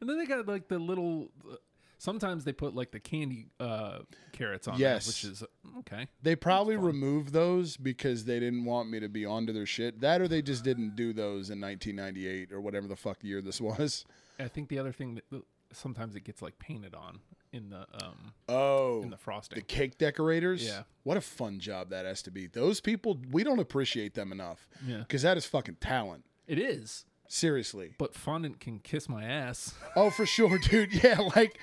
[0.00, 1.28] And then they got like the little.
[1.50, 1.56] Uh,
[1.98, 4.00] Sometimes they put like the candy uh,
[4.32, 5.06] carrots on Yes.
[5.06, 5.44] there, which is
[5.78, 6.08] okay.
[6.22, 10.00] They probably removed those because they didn't want me to be onto their shit.
[10.00, 13.60] That or they just didn't do those in 1998 or whatever the fuck year this
[13.62, 14.04] was.
[14.38, 17.20] I think the other thing that sometimes it gets like painted on
[17.52, 19.56] in the um Oh, in the frosting.
[19.56, 20.64] the cake decorators.
[20.66, 20.82] Yeah.
[21.04, 22.46] What a fun job that has to be.
[22.46, 24.68] Those people, we don't appreciate them enough.
[24.86, 24.98] Yeah.
[24.98, 26.24] Because that is fucking talent.
[26.46, 27.94] It is, Seriously.
[27.98, 29.74] but fondant can kiss my ass.
[29.96, 30.92] Oh, for sure, dude.
[31.02, 31.58] Yeah, like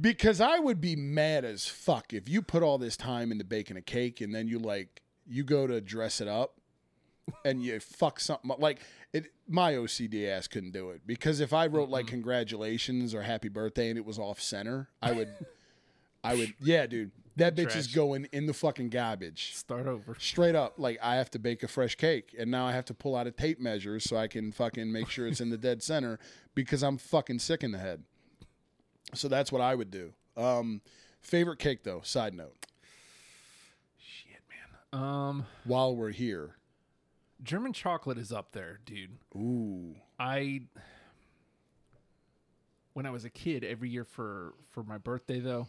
[0.00, 3.76] because I would be mad as fuck if you put all this time into baking
[3.76, 6.54] a cake and then you like you go to dress it up
[7.44, 8.60] and you fuck something up.
[8.60, 8.80] Like
[9.12, 13.48] it my OCD ass couldn't do it because if I wrote like congratulations or happy
[13.48, 15.28] birthday and it was off center, I would
[16.22, 17.12] I would yeah, dude.
[17.36, 19.52] That bitch is going in the fucking garbage.
[19.54, 20.16] Start over.
[20.18, 22.94] Straight up, like I have to bake a fresh cake, and now I have to
[22.94, 25.82] pull out a tape measure so I can fucking make sure it's in the dead
[25.82, 26.18] center
[26.54, 28.04] because I'm fucking sick in the head.
[29.14, 30.12] So that's what I would do.
[30.36, 30.80] Um,
[31.20, 32.00] favorite cake though.
[32.02, 32.54] Side note.
[33.98, 34.40] Shit,
[34.92, 35.00] man.
[35.02, 36.56] Um, While we're here,
[37.42, 39.16] German chocolate is up there, dude.
[39.34, 40.62] ooh, I
[42.92, 45.68] when I was a kid, every year for for my birthday though,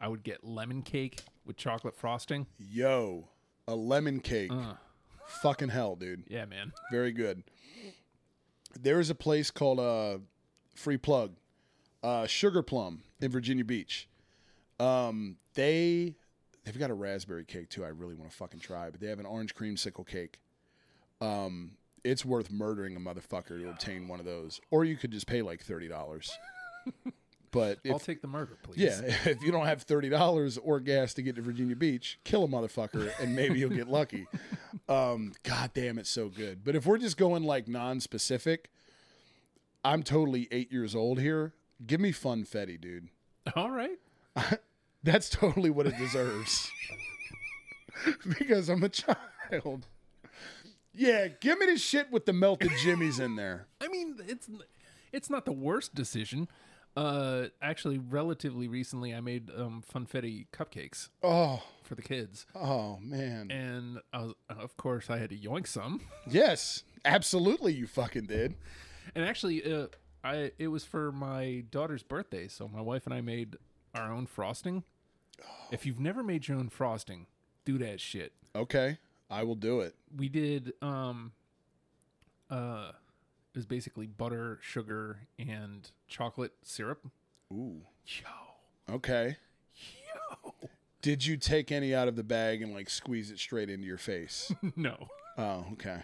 [0.00, 2.46] I would get lemon cake with chocolate frosting.
[2.58, 3.28] yo,
[3.68, 4.50] a lemon cake.
[4.52, 4.74] Uh,
[5.42, 6.22] Fucking hell, dude.
[6.28, 6.72] yeah, man.
[6.92, 7.42] Very good.
[8.78, 10.18] There is a place called uh,
[10.76, 11.32] Free Plug,
[12.02, 14.08] uh, Sugar Plum in Virginia Beach.
[14.78, 16.14] Um, they
[16.64, 17.84] they've got a raspberry cake too.
[17.84, 20.38] I really want to fucking try, but they have an orange creamsicle cake.
[21.20, 21.72] Um,
[22.04, 25.42] it's worth murdering a motherfucker to obtain one of those, or you could just pay
[25.42, 26.30] like thirty dollars.
[27.50, 28.78] but I'll take the murder, please.
[28.78, 32.44] yeah, if you don't have thirty dollars or gas to get to Virginia Beach, kill
[32.44, 34.26] a motherfucker and maybe you'll get lucky.
[34.88, 36.62] Um, God damn, it's so good.
[36.62, 38.70] But if we're just going like non-specific,
[39.84, 41.54] I'm totally eight years old here.
[41.84, 43.08] Give me funfetti, dude.
[43.54, 43.98] All right.
[45.02, 46.70] That's totally what it deserves.
[48.38, 49.86] because I'm a child.
[50.94, 53.66] Yeah, give me the shit with the melted jimmies in there.
[53.80, 54.48] I mean, it's
[55.12, 56.48] It's not the worst decision.
[56.96, 63.50] Uh, actually, relatively recently, I made um, funfetti cupcakes Oh, for the kids, oh man.
[63.50, 66.00] and I was, of course, I had to yoink some.
[66.26, 67.74] Yes, absolutely.
[67.74, 68.54] You fucking did.
[69.14, 69.88] And actually, uh,
[70.26, 73.56] I it was for my daughter's birthday, so my wife and I made
[73.94, 74.82] our own frosting.
[75.70, 77.26] If you've never made your own frosting,
[77.64, 78.32] do that shit.
[78.54, 78.98] Okay,
[79.30, 79.94] I will do it.
[80.14, 81.32] We did um
[82.50, 82.90] uh
[83.54, 87.06] it was basically butter, sugar, and chocolate syrup.
[87.52, 87.82] Ooh.
[88.06, 88.94] Yo.
[88.94, 89.36] Okay.
[89.74, 90.52] Yo.
[91.00, 93.96] Did you take any out of the bag and like squeeze it straight into your
[93.98, 94.52] face?
[94.76, 95.08] No.
[95.38, 96.00] oh, okay.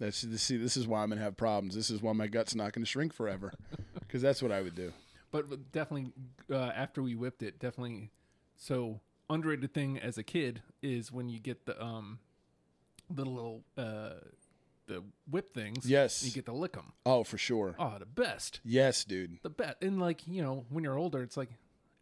[0.00, 0.56] That's see.
[0.56, 1.74] This is why I'm gonna have problems.
[1.74, 3.52] This is why my gut's not gonna shrink forever,
[4.00, 4.92] because that's what I would do.
[5.30, 6.12] But definitely
[6.50, 8.10] uh, after we whipped it, definitely
[8.56, 12.18] so underrated thing as a kid is when you get the um
[13.08, 14.14] the little uh
[14.86, 15.88] the whip things.
[15.88, 16.24] Yes.
[16.24, 16.92] You get to lick them.
[17.06, 17.76] Oh, for sure.
[17.78, 18.60] Oh, the best.
[18.64, 19.38] Yes, dude.
[19.42, 19.76] The best.
[19.82, 21.50] And like, you know, when you're older, it's like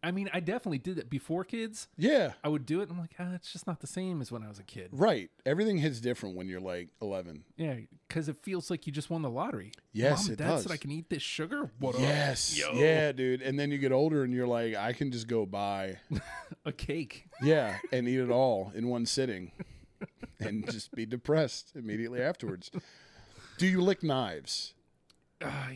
[0.00, 1.88] I mean, I definitely did it before kids.
[1.96, 2.34] Yeah.
[2.44, 2.84] I would do it.
[2.84, 4.90] And I'm like, ah, it's just not the same as when I was a kid.
[4.92, 5.28] Right.
[5.44, 7.42] Everything hits different when you're like 11.
[7.56, 7.74] Yeah,
[8.06, 9.72] because it feels like you just won the lottery.
[9.92, 10.62] Yes, Mom, it Dad does.
[10.62, 11.72] said I can eat this sugar.
[11.80, 12.00] What up?
[12.00, 12.56] Yes.
[12.56, 12.74] Yo.
[12.74, 13.42] Yeah, dude.
[13.42, 15.98] And then you get older and you're like, I can just go buy,
[16.64, 17.26] a cake.
[17.42, 19.50] yeah, and eat it all in one sitting,
[20.40, 22.70] and just be depressed immediately afterwards.
[23.58, 24.74] Do you lick knives?
[25.42, 25.70] Uh,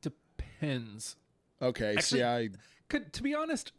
[0.00, 1.14] depends.
[1.60, 1.96] Okay.
[2.00, 2.48] see, I
[2.92, 3.72] Could to be honest,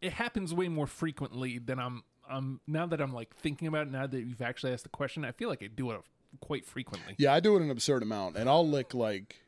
[0.00, 2.04] it happens way more frequently than I'm.
[2.30, 3.90] I'm now that I'm like thinking about it.
[3.90, 6.00] Now that you've actually asked the question, I feel like I do it
[6.38, 7.16] quite frequently.
[7.18, 9.42] yeah, I do it an absurd amount, and I'll lick like,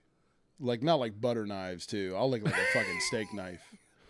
[0.58, 2.14] like not like butter knives too.
[2.16, 3.62] I'll lick like a fucking steak knife,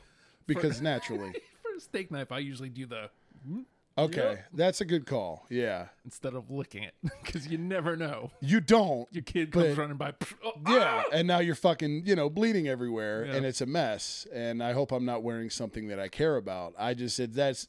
[0.46, 1.34] because naturally.
[1.62, 3.10] For a steak knife, I usually do the
[3.46, 3.60] hmm?
[3.98, 5.46] Okay, that's a good call.
[5.50, 8.30] Yeah, instead of licking it because you never know.
[8.40, 9.06] you don't.
[9.12, 10.14] Your kid comes But- running by.
[10.44, 13.34] oh, Yeah, and now you're fucking, you know, bleeding everywhere, Yeah.
[13.34, 14.26] and it's a mess.
[14.32, 16.74] And I hope I'm not wearing something that I care about.
[16.78, 17.68] I just said that's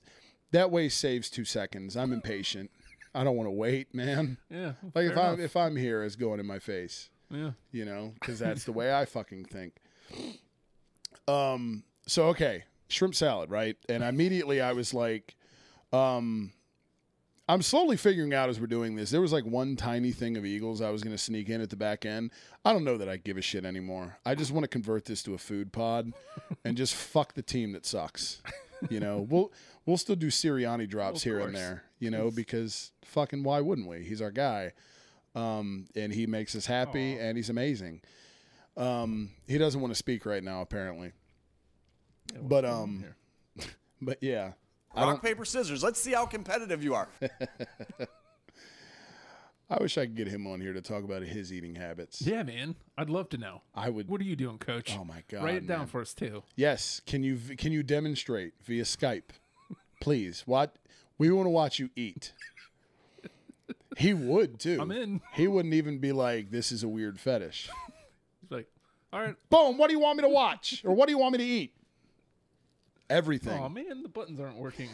[0.52, 1.98] that way saves two seconds.
[1.98, 2.72] I'm impatient.
[3.16, 4.38] I don't want to wait, man.
[4.50, 4.74] Yeah.
[4.96, 7.52] Like if fair I'm if I'm here, it's going in my face, yeah.
[7.72, 9.74] you know, because that's the way I fucking think.
[11.28, 11.84] Um.
[12.08, 13.78] So okay, shrimp salad, right?
[13.88, 15.36] And immediately I was like,
[15.94, 16.52] um.
[17.50, 19.10] I'm slowly figuring out as we're doing this.
[19.12, 21.70] There was like one tiny thing of Eagles I was going to sneak in at
[21.70, 22.32] the back end.
[22.64, 24.18] I don't know that I give a shit anymore.
[24.26, 26.14] I just want to convert this to a food pod
[26.64, 28.42] and just fuck the team that sucks.
[28.90, 29.52] You know, we'll
[29.86, 31.84] we'll still do Sirianni drops here and there.
[32.00, 34.06] You know, because fucking why wouldn't we?
[34.06, 34.72] He's our guy,
[35.36, 38.02] um, and he makes us happy, and he's amazing.
[38.78, 41.12] Um, he doesn't want to speak right now, apparently.
[42.34, 43.04] Yeah, But um,
[44.02, 44.54] but yeah,
[44.96, 45.84] Rock, paper, scissors.
[45.84, 47.08] Let's see how competitive you are.
[49.70, 52.22] I wish I could get him on here to talk about his eating habits.
[52.22, 53.62] yeah, man, I'd love to know.
[53.74, 54.08] I would.
[54.08, 54.96] What are you doing, Coach?
[55.00, 55.44] Oh my god!
[55.44, 56.44] Write it down for us too.
[56.56, 57.02] Yes.
[57.08, 59.32] Can you can you demonstrate via Skype,
[60.00, 60.44] please?
[60.46, 60.76] What
[61.18, 62.34] we want to watch you eat.
[63.98, 64.80] He would too.
[64.82, 65.22] I'm in.
[65.34, 67.70] He wouldn't even be like, "This is a weird fetish."
[68.42, 68.68] He's like,
[69.12, 69.36] all right.
[69.50, 69.78] Boom.
[69.78, 71.74] What do you want me to watch, or what do you want me to eat?
[73.14, 73.62] Everything.
[73.62, 74.90] Oh man, the buttons aren't working.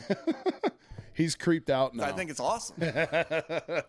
[1.14, 2.04] He's creeped out now.
[2.04, 2.76] I think it's awesome.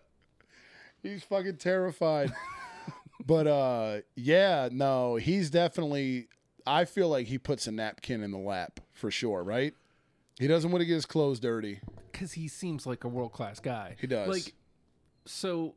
[1.03, 2.31] He's fucking terrified.
[3.25, 6.27] but uh yeah, no, he's definitely
[6.65, 9.73] I feel like he puts a napkin in the lap for sure, right?
[10.39, 11.81] He doesn't want to get his clothes dirty.
[12.11, 13.95] Because he seems like a world class guy.
[13.99, 14.27] He does.
[14.27, 14.53] Like,
[15.25, 15.75] so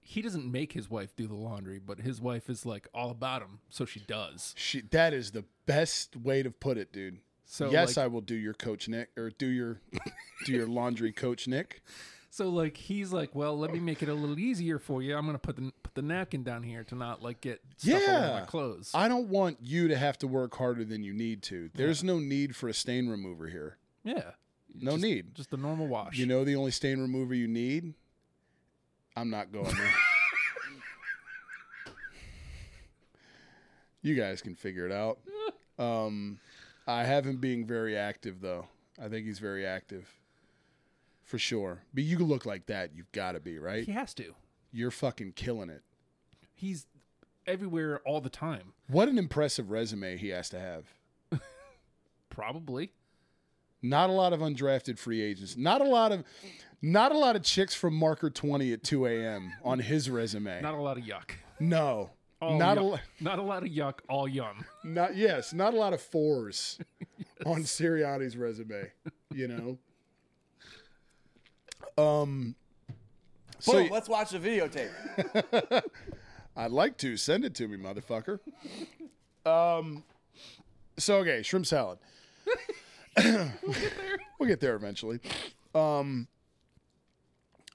[0.00, 3.42] he doesn't make his wife do the laundry, but his wife is like all about
[3.42, 4.54] him, so she does.
[4.56, 7.20] She, that is the best way to put it, dude.
[7.52, 9.80] So yes, like, I will do your coach Nick or do your
[10.46, 11.82] do your laundry coach Nick.
[12.30, 15.16] so like he's like, well, let me make it a little easier for you.
[15.16, 18.14] I'm gonna put the put the napkin down here to not like get stuff all
[18.14, 18.40] over Yeah.
[18.40, 18.92] my clothes.
[18.94, 21.70] I don't want you to have to work harder than you need to.
[21.74, 23.78] There's no need for a stain remover here.
[24.04, 24.30] yeah,
[24.72, 25.34] No just, need.
[25.34, 26.16] Just the normal wash.
[26.18, 27.94] You know the only stain remover you need?
[29.16, 29.92] I'm not going there.
[34.02, 35.18] you guys can figure it out.
[35.78, 36.38] Um,
[36.90, 38.66] I have him being very active, though.
[39.00, 40.08] I think he's very active.
[41.24, 41.82] For sure.
[41.94, 42.90] But you look like that.
[42.94, 43.84] You've got to be, right?
[43.84, 44.34] he has to.
[44.72, 45.82] You're fucking killing it.
[46.54, 46.86] He's
[47.46, 48.72] everywhere all the time.
[48.88, 50.84] What an impressive resume he has to have.
[52.30, 52.92] Probably.
[53.82, 55.56] Not a lot of undrafted free agents.
[55.56, 56.24] Not a lot of
[56.82, 59.52] not a lot of chicks from marker 20 at 2 a.m.
[59.64, 60.60] on his resume.
[60.60, 61.32] Not a lot of yuck.
[61.58, 62.10] no.
[62.40, 63.98] All not a lo- not a lot of yuck.
[64.08, 64.64] All yum.
[64.82, 66.78] Not yes, not a lot of fours
[67.46, 68.90] on Sirianni's resume.
[69.32, 69.78] You know.
[71.98, 72.54] Um.
[73.58, 75.82] So Boom, let's watch the videotape.
[76.56, 78.38] I'd like to send it to me, motherfucker.
[79.44, 80.02] um,
[80.96, 81.98] so okay, shrimp salad.
[83.18, 85.20] we'll get there eventually.
[85.74, 86.28] Um,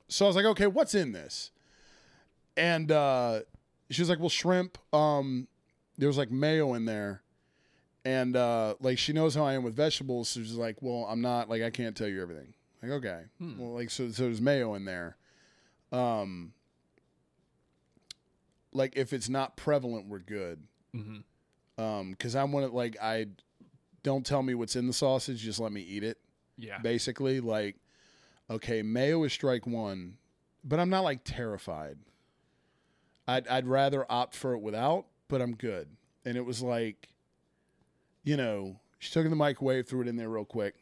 [0.08, 1.51] so I was like, okay, what's in this?
[2.58, 3.41] And uh,
[3.89, 4.78] she was like, well, shrimp.
[4.93, 5.48] Um,
[5.98, 7.21] there was like mayo in there,
[8.04, 10.30] and uh, like she knows how I am with vegetables.
[10.30, 12.54] So she's like, well, I'm not like I can't tell you everything.
[12.82, 15.17] Like, okay, well, like so, so there's mayo in there.
[15.91, 16.54] Um,
[18.74, 20.62] like if it's not prevalent, we're good.
[20.95, 21.84] Mm-hmm.
[21.84, 23.28] Um, because I want to like I
[24.04, 26.17] don't tell me what's in the sausage, just let me eat it.
[26.58, 26.78] Yeah.
[26.80, 27.78] Basically, like
[28.50, 30.17] okay, mayo is strike one,
[30.63, 31.98] but I'm not like terrified.
[33.28, 35.88] I'd I'd rather opt for it without, but I'm good.
[36.26, 37.08] And it was like,
[38.24, 40.76] you know, she took it in the microwave, threw it in there real quick,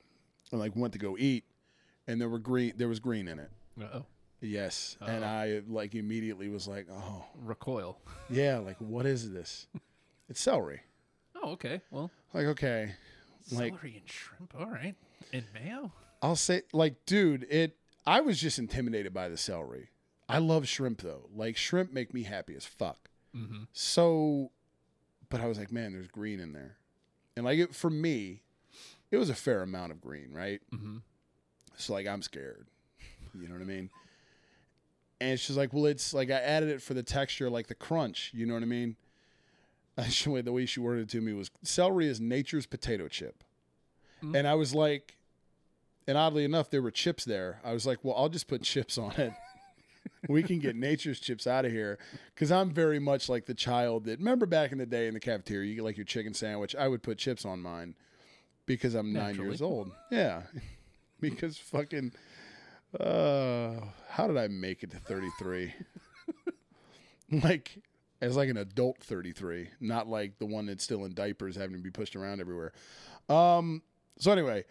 [0.52, 1.44] and like went to go eat,
[2.08, 3.50] and there were green there was green in it.
[3.82, 4.06] Uh-oh.
[4.42, 5.28] Yes, and Oh.
[5.28, 7.98] I like immediately was like, oh Recoil.
[8.30, 9.68] yeah, like what is this?
[10.30, 10.82] it's celery.
[11.42, 11.82] Oh, okay.
[11.92, 12.94] Well, Like okay,
[13.52, 14.54] like celery and shrimp.
[14.60, 14.96] All right.
[15.32, 15.92] And mayo.
[16.22, 17.76] I'll say, like, dude, it.
[18.06, 19.90] I was just intimidated by the celery.
[20.34, 21.30] I love shrimp though.
[21.34, 23.10] Like shrimp make me happy as fuck.
[23.36, 23.65] Mm-hmm.
[23.72, 24.50] So,
[25.30, 26.78] but I was like, man, there's green in there,
[27.38, 28.41] and like it, for me,
[29.12, 30.60] it was a fair amount of green, right?
[30.74, 30.98] Mm-hmm.
[31.78, 32.65] So like I'm scared.
[33.39, 33.91] You know what I mean?
[35.22, 38.32] And she's like, well, it's like I added it for the texture, like the crunch.
[38.34, 38.96] You know what I mean?
[40.00, 43.43] Actually, the way she worded it to me was celery is nature's potato chip.
[44.24, 44.36] Mm.
[44.36, 45.15] And I was like,
[46.08, 47.60] and oddly enough, there were chips there.
[47.63, 49.34] I was like, well, I'll just put chips on it.
[50.30, 51.98] We can get nature's chips out of here.
[52.36, 55.20] Cause I'm very much like the child that remember back in the day in the
[55.20, 56.76] cafeteria, you get like your chicken sandwich.
[56.76, 57.96] I would put chips on mine
[58.66, 59.92] because I'm nine years old.
[60.12, 60.44] Yeah.
[61.20, 62.13] because fucking
[63.00, 65.74] uh how did I make it to 33?
[67.44, 67.78] like
[68.22, 71.82] as like an adult 33, not like the one that's still in diapers having to
[71.84, 72.72] be pushed around everywhere.
[73.30, 73.82] Um
[74.20, 74.63] so anyway,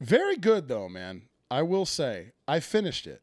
[0.00, 1.22] very good though, man.
[1.50, 3.22] I will say I finished it.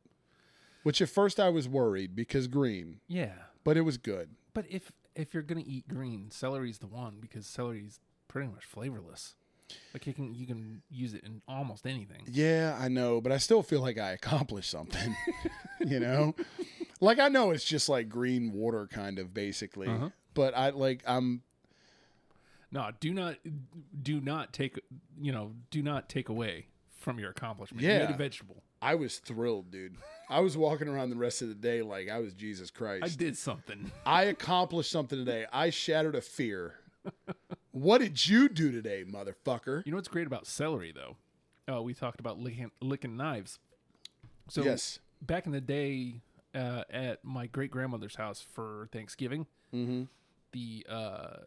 [0.84, 3.34] Which at first I was worried because green, Yeah.
[3.64, 4.30] but it was good.
[4.54, 9.36] But if if you're gonna eat green, celery's the one because celery's pretty much flavorless.
[9.94, 12.24] Like you can you can use it in almost anything.
[12.30, 15.16] Yeah, I know, but I still feel like I accomplished something.
[15.80, 16.36] you know?
[17.00, 19.88] Like I know it's just like green water kind of basically.
[19.88, 20.10] Uh-huh.
[20.34, 21.44] But I like I'm
[22.72, 23.38] No, do not
[24.02, 24.80] do not take
[25.20, 26.68] you know do not take away
[27.00, 27.84] from your accomplishment.
[27.84, 28.00] Yeah.
[28.00, 28.64] You ate a vegetable.
[28.84, 29.96] I was thrilled, dude.
[30.30, 33.04] I was walking around the rest of the day like I was Jesus Christ.
[33.06, 33.92] I did something.
[34.06, 35.46] I accomplished something today.
[35.54, 36.76] I shattered a fear.
[37.72, 39.86] what did you do today, motherfucker?
[39.86, 41.16] You know what's great about celery though?
[41.74, 43.60] Uh, we talked about licking, licking knives.
[44.50, 45.00] So yes.
[45.22, 46.22] back in the day,
[46.54, 50.04] uh, at my great grandmother's house for Thanksgiving, Mm-hmm.
[50.52, 51.38] the uh,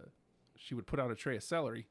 [0.57, 1.87] she would put out a tray of celery,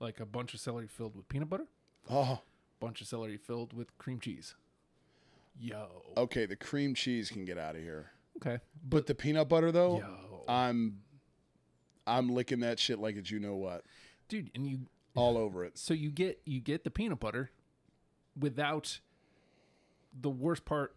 [0.00, 1.66] like a bunch of celery filled with peanut butter,
[2.08, 2.40] Oh,
[2.80, 4.54] bunch of celery filled with cream cheese.
[5.60, 5.88] Yo.
[6.16, 6.46] okay.
[6.46, 8.58] The cream cheese can get out of here, Okay.
[8.88, 10.44] but the peanut butter though, Yo.
[10.48, 11.00] I'm,
[12.06, 13.84] I'm licking that shit like it's you know what,
[14.28, 14.80] Dude, and you
[15.14, 15.76] all over it.
[15.78, 17.50] so you get you get the peanut butter
[18.38, 19.00] without
[20.18, 20.94] the worst part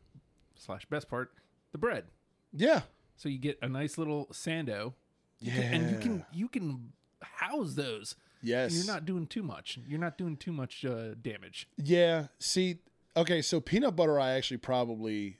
[0.55, 1.31] slash best part,
[1.71, 2.05] the bread.
[2.53, 2.81] Yeah.
[3.15, 4.93] So you get a nice little sando.
[5.39, 5.53] Yeah.
[5.59, 8.15] and you can you can house those.
[8.43, 8.71] Yes.
[8.75, 9.79] And you're not doing too much.
[9.87, 11.67] You're not doing too much uh, damage.
[11.77, 12.27] Yeah.
[12.39, 12.79] See,
[13.15, 15.37] okay, so peanut butter I actually probably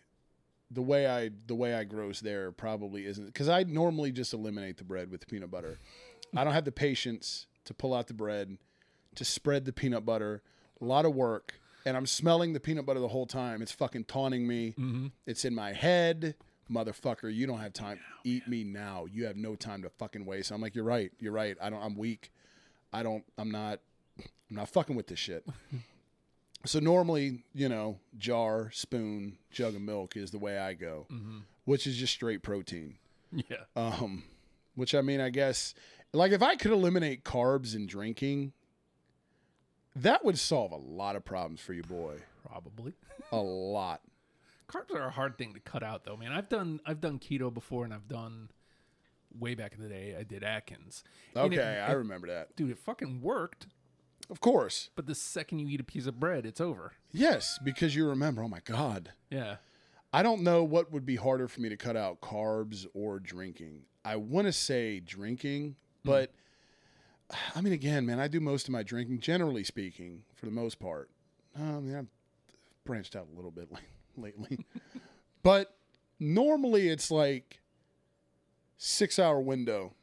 [0.69, 4.77] the way I the way I gross there probably isn't because I normally just eliminate
[4.77, 5.79] the bread with the peanut butter.
[6.35, 8.57] I don't have the patience to pull out the bread,
[9.15, 10.41] to spread the peanut butter.
[10.79, 11.59] A lot of work.
[11.85, 13.61] And I'm smelling the peanut butter the whole time.
[13.61, 14.75] It's fucking taunting me.
[14.79, 15.07] Mm-hmm.
[15.25, 16.35] It's in my head.
[16.69, 17.99] Motherfucker, you don't have time.
[18.23, 19.05] Eat me now.
[19.11, 20.51] You have no time to fucking waste.
[20.51, 21.11] I'm like, you're right.
[21.19, 21.57] You're right.
[21.61, 22.31] I don't I'm weak.
[22.93, 23.79] I don't I'm not
[24.19, 25.45] I'm not fucking with this shit.
[26.65, 31.07] So normally, you know, jar, spoon, jug of milk is the way I go,
[31.65, 32.97] which is just straight protein.
[33.31, 33.63] Yeah.
[33.75, 34.23] Um,
[34.75, 35.73] which I mean, I guess,
[36.13, 38.53] like if I could eliminate carbs and drinking,
[39.95, 42.17] that would solve a lot of problems for you, boy.
[42.47, 42.93] Probably.
[43.31, 44.01] A lot.
[44.67, 46.31] Carbs are a hard thing to cut out though, man.
[46.31, 48.49] I've done I've done keto before and I've done
[49.37, 51.03] way back in the day I did Atkins.
[51.35, 52.55] Okay, it- I remember that.
[52.55, 53.67] dude, it fucking worked.
[54.31, 54.89] Of course.
[54.95, 56.93] But the second you eat a piece of bread, it's over.
[57.11, 58.41] Yes, because you remember.
[58.43, 59.11] Oh my god.
[59.29, 59.57] Yeah.
[60.13, 63.83] I don't know what would be harder for me to cut out, carbs or drinking.
[64.03, 66.09] I want to say drinking, hmm.
[66.09, 66.31] but
[67.55, 70.79] I mean, again, man, I do most of my drinking, generally speaking, for the most
[70.79, 71.09] part.
[71.55, 72.07] Um, I mean, I've
[72.85, 73.69] branched out a little bit
[74.17, 74.65] lately,
[75.43, 75.75] but
[76.19, 77.59] normally it's like
[78.77, 79.93] six hour window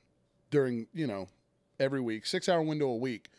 [0.50, 1.28] during, you know,
[1.80, 3.30] every week, six hour window a week.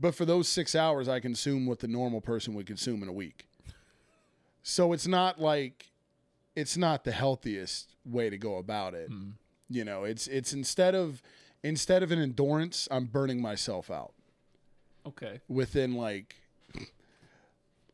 [0.00, 3.12] But for those six hours, I consume what the normal person would consume in a
[3.12, 3.48] week.
[4.62, 5.86] So it's not like
[6.54, 9.10] it's not the healthiest way to go about it.
[9.10, 9.30] Mm-hmm.
[9.70, 11.22] You know, it's it's instead of
[11.62, 14.12] instead of an endurance, I'm burning myself out
[15.06, 15.40] Okay.
[15.48, 16.36] within like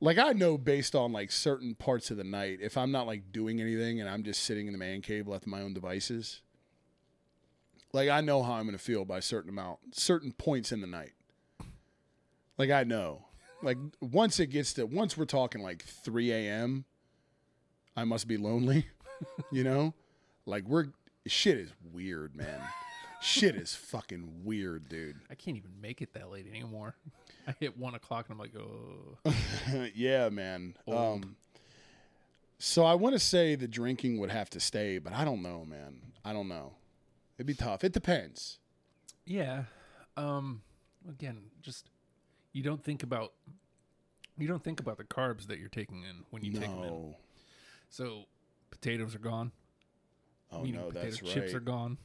[0.00, 3.32] like I know based on like certain parts of the night, if I'm not like
[3.32, 6.42] doing anything and I'm just sitting in the man cave left to my own devices,
[7.92, 11.12] like I know how I'm gonna feel by certain amount, certain points in the night.
[12.58, 13.24] Like I know.
[13.62, 16.84] Like once it gets to once we're talking like three AM,
[17.96, 18.86] I must be lonely.
[19.50, 19.94] you know?
[20.46, 20.86] Like we're
[21.26, 22.60] shit is weird, man.
[23.20, 25.16] shit is fucking weird, dude.
[25.30, 26.94] I can't even make it that late anymore.
[27.48, 30.76] I hit one o'clock and I'm like, oh, yeah, man.
[30.86, 31.36] Um,
[32.58, 35.64] so I want to say the drinking would have to stay, but I don't know,
[35.64, 36.00] man.
[36.24, 36.72] I don't know.
[37.36, 37.84] It'd be tough.
[37.84, 38.58] It depends.
[39.26, 39.64] yeah.
[40.16, 40.62] Um,
[41.08, 41.90] again, just
[42.54, 43.34] you don't think about
[44.38, 46.88] you don't think about the carbs that you're taking in when you take them in.
[46.88, 47.16] No.
[47.90, 48.24] So
[48.70, 49.52] potatoes are gone.
[50.50, 51.54] Oh no, potato that's chips right.
[51.54, 51.98] are gone.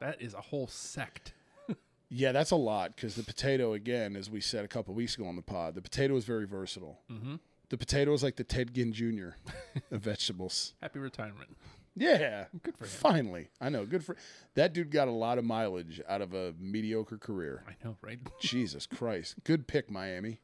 [0.00, 1.32] That is a whole sect.
[2.14, 5.24] Yeah, that's a lot because the potato, again, as we said a couple weeks ago
[5.24, 7.00] on the pod, the potato is very versatile.
[7.10, 7.36] Mm-hmm.
[7.70, 9.28] The potato is like the Ted Ginn Jr.
[9.90, 10.74] of vegetables.
[10.82, 11.56] Happy retirement.
[11.94, 12.90] Yeah, Good for him.
[12.90, 13.84] Finally, I know.
[13.84, 14.16] Good for
[14.54, 14.90] that dude.
[14.90, 17.64] Got a lot of mileage out of a mediocre career.
[17.68, 18.18] I know, right?
[18.40, 20.40] Jesus Christ, good pick, Miami.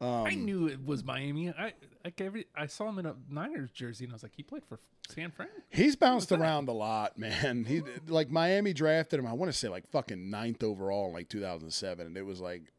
[0.00, 1.50] Um, I knew it was Miami.
[1.50, 4.42] I like every I saw him in a Niners jersey and I was like, he
[4.42, 5.48] played for San Fran.
[5.68, 7.64] He's bounced around a lot, man.
[7.64, 9.26] He like Miami drafted him.
[9.26, 12.72] I want to say like fucking ninth overall in like 2007, and it was like,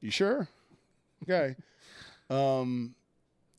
[0.00, 0.48] you sure?
[1.24, 1.56] Okay.
[2.30, 2.94] Um,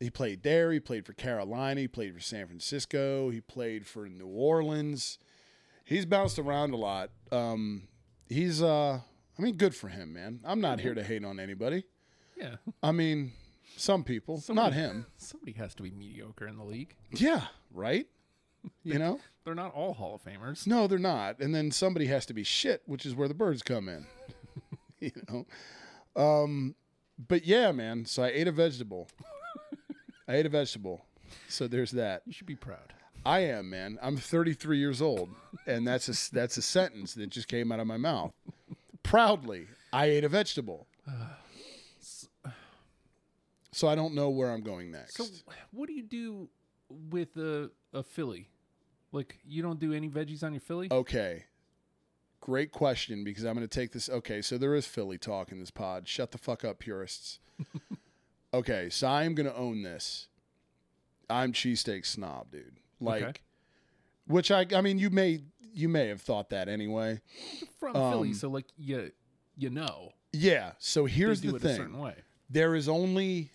[0.01, 0.71] he played there.
[0.71, 1.81] He played for Carolina.
[1.81, 3.29] He played for San Francisco.
[3.29, 5.19] He played for New Orleans.
[5.85, 7.11] He's bounced around a lot.
[7.31, 7.83] Um,
[8.27, 8.99] he's uh,
[9.37, 10.39] I mean, good for him, man.
[10.43, 11.83] I'm not here to hate on anybody.
[12.35, 12.55] Yeah.
[12.81, 13.33] I mean,
[13.77, 15.05] some people, not him.
[15.17, 16.95] Somebody has to be mediocre in the league.
[17.11, 17.41] Yeah,
[17.73, 18.07] right.
[18.83, 19.19] You know.
[19.43, 20.67] They're not all Hall of Famers.
[20.67, 21.39] No, they're not.
[21.39, 24.05] And then somebody has to be shit, which is where the birds come in.
[24.99, 25.47] you know.
[26.15, 26.75] Um,
[27.17, 28.05] but yeah, man.
[28.05, 29.07] So I ate a vegetable.
[30.31, 31.03] I ate a vegetable.
[31.49, 32.21] So there's that.
[32.25, 32.93] You should be proud.
[33.25, 33.99] I am, man.
[34.01, 35.29] I'm 33 years old,
[35.67, 38.31] and that's a that's a sentence that just came out of my mouth.
[39.03, 40.87] Proudly, I ate a vegetable.
[43.73, 45.15] So I don't know where I'm going next.
[45.15, 45.25] So,
[45.71, 46.47] what do you do
[47.09, 48.47] with a a Philly?
[49.11, 50.87] Like, you don't do any veggies on your Philly?
[50.89, 51.43] Okay.
[52.39, 54.09] Great question because I'm going to take this.
[54.09, 56.07] Okay, so there is Philly talk in this pod.
[56.07, 57.39] Shut the fuck up, purists.
[58.53, 60.27] Okay, so I'm going to own this.
[61.29, 62.77] I'm cheesesteak snob, dude.
[62.99, 63.33] Like, Okay.
[64.27, 65.41] which I, I mean, you may,
[65.73, 67.21] you may have thought that anyway.
[67.79, 69.11] From Philly, um, so like you
[69.57, 70.73] you know Yeah.
[70.79, 72.15] So here's the it a certain thing: way.
[72.49, 73.51] there is only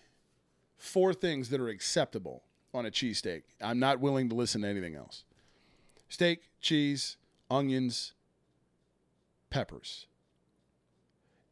[0.79, 2.43] four things that are acceptable
[2.75, 3.43] on a cheesesteak.
[3.61, 5.25] I'm not willing to listen to anything else:
[6.09, 7.17] steak, cheese,
[7.51, 8.15] onions,
[9.51, 10.07] peppers.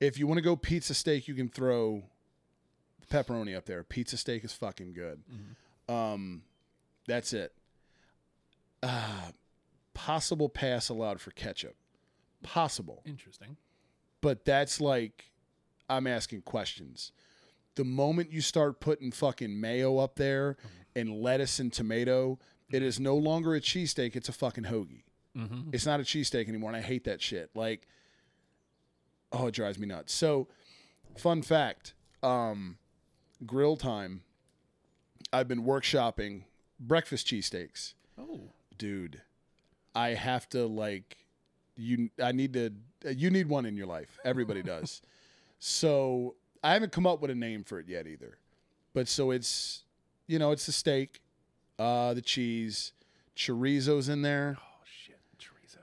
[0.00, 2.04] If you want to go pizza steak, you can throw
[3.08, 3.82] pepperoni up there.
[3.82, 5.22] Pizza steak is fucking good.
[5.88, 6.42] Um,
[7.06, 7.52] that's it.
[8.82, 9.30] Uh,
[9.94, 11.76] possible pass allowed for ketchup.
[12.42, 13.56] Possible Interesting.
[14.20, 15.32] but that's like
[15.88, 17.12] I'm asking questions.
[17.76, 20.56] The moment you start putting fucking mayo up there
[20.94, 22.38] and lettuce and tomato,
[22.70, 25.04] it is no longer a cheesesteak, it's a fucking hoagie.
[25.36, 25.70] Mm-hmm.
[25.72, 27.50] It's not a cheesesteak anymore, and I hate that shit.
[27.54, 27.88] Like,
[29.32, 30.12] oh, it drives me nuts.
[30.12, 30.46] So,
[31.16, 32.78] fun fact um,
[33.46, 34.22] grill time,
[35.32, 36.44] I've been workshopping
[36.78, 37.94] breakfast cheesesteaks.
[38.18, 39.22] Oh, dude
[39.94, 41.16] i have to like
[41.76, 42.70] you i need to
[43.10, 44.18] you need one in your life.
[44.24, 45.02] Everybody does.
[45.58, 48.38] So i haven't come up with a name for it yet either.
[48.92, 49.84] But so it's
[50.26, 51.20] you know it's the steak
[51.78, 52.92] uh the cheese
[53.36, 54.56] chorizo's in there.
[54.58, 55.78] Oh shit, chorizo.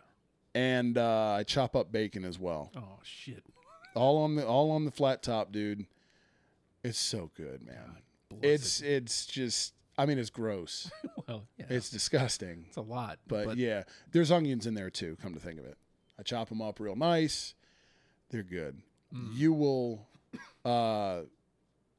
[0.55, 2.71] and uh i chop up bacon as well.
[2.75, 3.43] Oh shit.
[3.95, 5.85] all on the all on the flat top dude
[6.83, 7.97] it's so good man
[8.41, 10.89] it's it's just i mean it's gross
[11.27, 12.65] well, yeah, it's, disgusting.
[12.67, 15.17] it's a lot, But, yeah, there's onions in there too.
[15.21, 15.77] Come to think of it,
[16.19, 17.53] I chop them up real nice.
[18.29, 18.81] They're good.
[19.33, 20.07] You will,
[20.63, 21.23] uh,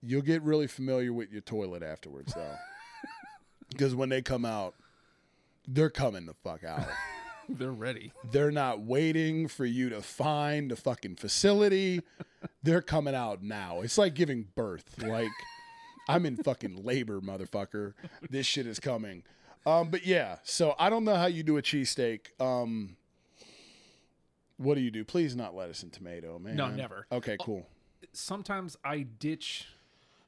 [0.03, 2.57] you'll get really familiar with your toilet afterwards, though,
[3.69, 4.75] because when they come out,
[5.69, 6.87] they're coming the fuck out.
[7.49, 8.13] they're ready.
[8.31, 12.01] they're not waiting for you to find the fucking facility.
[12.63, 13.81] They're coming out now.
[13.81, 15.03] It's like giving birth.
[15.03, 15.31] Like
[16.09, 17.95] I'm in fucking labor, motherfucker.
[18.31, 19.23] This shit is coming.
[19.65, 22.41] Um, but yeah, so I don't know how you do a cheesesteak.
[22.41, 22.97] Um,
[24.57, 25.05] what do you do?
[25.05, 26.57] Please not lettuce and tomato, man.
[26.57, 27.07] No, never.
[27.13, 27.67] Okay, cool.
[28.13, 29.69] Sometimes I ditch,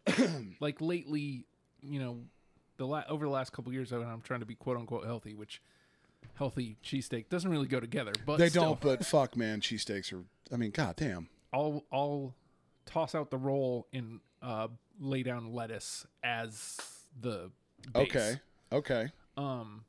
[0.60, 1.44] like lately,
[1.82, 2.18] you know,
[2.76, 5.34] the la- over the last couple years, when I'm trying to be quote unquote healthy,
[5.34, 5.60] which
[6.34, 8.12] healthy cheesesteak doesn't really go together.
[8.26, 10.24] But They still, don't, but fuck, man, cheesesteaks are.
[10.52, 11.28] I mean, goddamn.
[11.52, 12.34] I'll I'll
[12.86, 14.68] toss out the roll and uh,
[15.00, 16.78] lay down lettuce as
[17.20, 17.50] the
[17.92, 18.08] base.
[18.10, 18.34] Okay,
[18.72, 19.08] okay.
[19.36, 19.84] Um,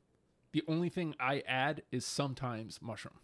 [0.52, 3.14] the only thing I add is sometimes mushroom.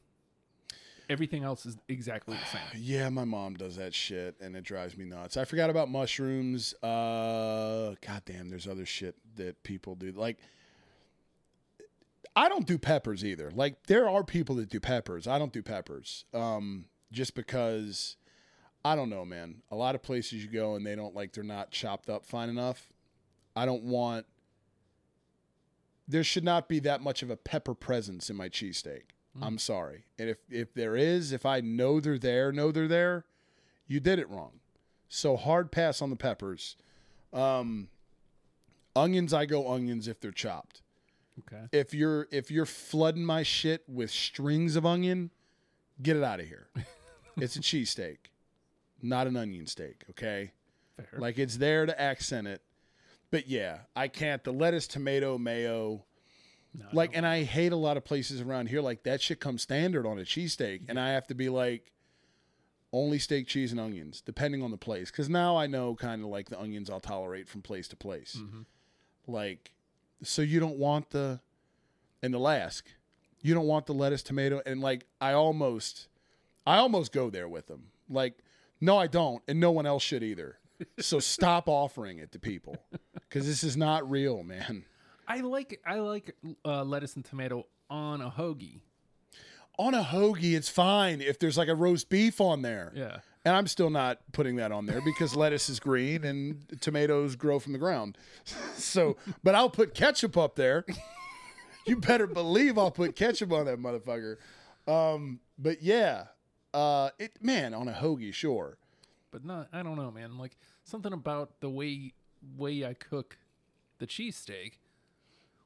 [1.09, 2.61] Everything else is exactly the same.
[2.83, 5.37] Yeah, my mom does that shit, and it drives me nuts.
[5.37, 6.75] I forgot about mushrooms.
[6.83, 10.13] Uh, goddamn, there's other shit that people do.
[10.13, 10.39] Like,
[12.35, 13.51] I don't do peppers either.
[13.51, 15.26] Like, there are people that do peppers.
[15.26, 16.24] I don't do peppers.
[16.33, 18.16] Um, just because
[18.85, 19.62] I don't know, man.
[19.70, 22.49] A lot of places you go and they don't like they're not chopped up fine
[22.49, 22.89] enough.
[23.55, 24.26] I don't want.
[26.09, 29.03] There should not be that much of a pepper presence in my cheesesteak.
[29.41, 30.05] I'm sorry.
[30.18, 33.24] And if if there is, if I know they're there, know they're there,
[33.87, 34.61] you did it wrong.
[35.09, 36.76] So hard pass on the peppers.
[37.33, 37.89] Um,
[38.95, 40.83] onions, I go onions if they're chopped.
[41.41, 41.64] Okay.
[41.72, 45.30] If you're if you're flooding my shit with strings of onion,
[46.03, 46.68] get it out of here.
[47.37, 48.18] it's a cheesesteak,
[49.03, 50.05] not an onion steak.
[50.11, 50.53] Okay.
[50.97, 51.18] Fair.
[51.18, 52.62] Like it's there to accent it.
[53.30, 54.45] But yeah, I can't.
[54.45, 56.05] The lettuce, tomato, mayo.
[56.74, 58.80] No, Like, and I hate a lot of places around here.
[58.80, 61.93] Like that shit comes standard on a cheesesteak, and I have to be like,
[62.95, 65.11] only steak, cheese, and onions, depending on the place.
[65.11, 68.39] Because now I know kind of like the onions I'll tolerate from place to place.
[69.26, 69.72] Like,
[70.23, 71.41] so you don't want the,
[72.23, 72.87] and the lask,
[73.41, 76.09] you don't want the lettuce, tomato, and like I almost,
[76.66, 77.89] I almost go there with them.
[78.09, 78.35] Like,
[78.81, 80.59] no, I don't, and no one else should either.
[81.01, 82.77] So stop offering it to people,
[83.14, 84.85] because this is not real, man.
[85.27, 88.81] I like I like uh, lettuce and tomato on a hoagie.
[89.79, 92.93] on a hoagie, it's fine if there's like a roast beef on there.
[92.95, 93.18] Yeah.
[93.45, 97.59] And I'm still not putting that on there because lettuce is green and tomatoes grow
[97.59, 98.16] from the ground.
[98.74, 100.84] So, but I'll put ketchup up there.
[101.86, 104.36] You better believe I'll put ketchup on that motherfucker.
[104.86, 106.26] Um, but yeah,
[106.74, 108.78] uh, it man on a hoagie, sure.
[109.30, 110.38] But not I don't know, man.
[110.38, 112.12] Like something about the way
[112.57, 113.38] way I cook
[113.99, 114.72] the cheesesteak,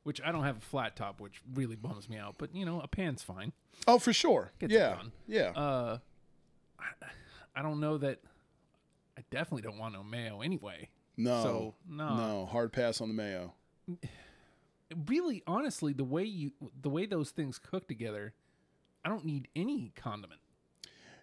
[0.02, 2.36] which I don't have a flat top, which really bums me out.
[2.38, 3.52] But you know, a pan's fine.
[3.86, 4.52] Oh, for sure.
[4.58, 5.12] Gets it yeah, done.
[5.26, 5.50] yeah.
[5.50, 5.98] Uh,
[6.78, 7.06] I,
[7.56, 8.20] I don't know that.
[9.18, 10.90] I definitely don't want no mayo anyway.
[11.16, 12.16] no, so, no.
[12.16, 13.54] no, hard pass on the mayo.
[15.06, 16.52] Really, honestly, the way you
[16.82, 18.34] the way those things cook together,
[19.04, 20.40] I don't need any condiment.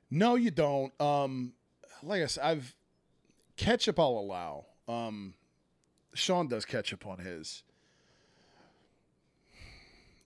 [0.09, 0.99] No, you don't.
[0.99, 1.53] Um,
[2.01, 2.75] like I said, I've
[3.55, 3.99] ketchup.
[3.99, 4.65] I'll allow.
[4.87, 5.35] Um,
[6.13, 7.63] Sean does ketchup on his.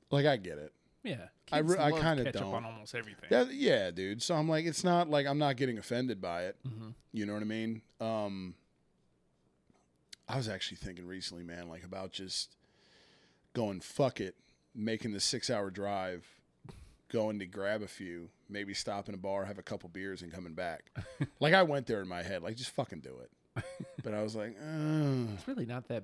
[0.09, 0.71] Like I get it.
[1.03, 2.53] Yeah, I re- I kinda don't.
[2.53, 3.29] on almost everything.
[3.31, 4.21] Yeah, yeah, dude.
[4.21, 6.57] So I'm like, it's not like I'm not getting offended by it.
[6.67, 6.93] Mhm.
[7.13, 7.81] You know what I mean?
[8.01, 8.55] Um,
[10.27, 12.55] I was actually thinking recently, man, like about just
[13.53, 14.35] going fuck it,
[14.75, 16.27] making the six hour drive,
[17.09, 20.31] going to grab a few, maybe stop in a bar, have a couple beers, and
[20.33, 20.91] coming back.
[21.39, 23.31] like I went there in my head, like just fucking do it.
[24.03, 26.03] But I was like, It's really not that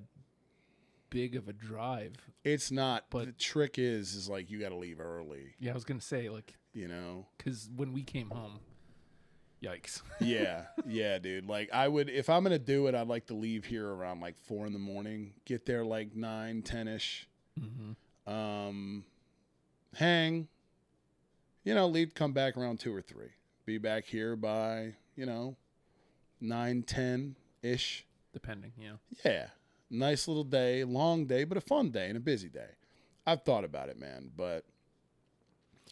[1.13, 2.13] big of a drive.
[2.43, 3.05] it's not.
[3.09, 5.53] But- the trick is, is like you got to leave early.
[5.59, 7.27] Yeah, I was gonna say like You know?
[7.37, 8.59] because when we came home,
[9.63, 10.01] yikes.
[10.19, 11.47] yeah, yeah, dude.
[11.47, 14.35] Like I would if I'm gonna do it, I'd like to leave here around like
[14.41, 15.33] four in the morning.
[15.45, 17.27] Get there like nine, ten ish.
[17.59, 18.31] mm-hmm.
[18.33, 19.03] Um,
[19.95, 20.47] hang.
[21.63, 22.13] You know, leave.
[22.13, 23.29] Come back around two or three.
[23.65, 25.55] Be back here by you know
[26.41, 28.05] nine, ten ish.
[28.33, 28.93] Depending, yeah.
[29.23, 29.45] Yeah,
[29.93, 32.71] nice little day, long day, but a fun day and a busy day.
[33.25, 34.65] I've thought about it, man, but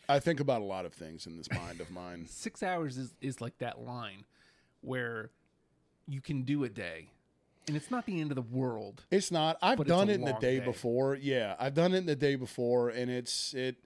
[0.09, 2.25] I think about a lot of things in this mind of mine.
[2.29, 4.25] Six hours is is like that line
[4.81, 5.29] where
[6.07, 7.09] you can do a day,
[7.67, 9.03] and it's not the end of the world.
[9.11, 9.57] It's not.
[9.61, 10.65] I've But done it in the day, day.
[10.65, 11.15] before.
[11.15, 13.77] Yeah, I've done it in the day before, and it's it.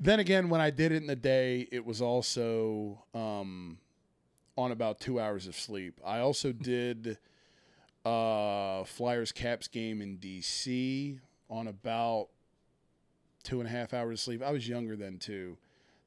[0.00, 3.78] Then again, when I did it in the day, it was also um,
[4.56, 6.00] on about two hours of sleep.
[6.06, 7.18] I also did
[8.08, 11.18] uh, Flyers Caps game in DC
[11.50, 12.28] on about
[13.42, 14.42] two and a half hours of sleep.
[14.42, 15.58] I was younger then too.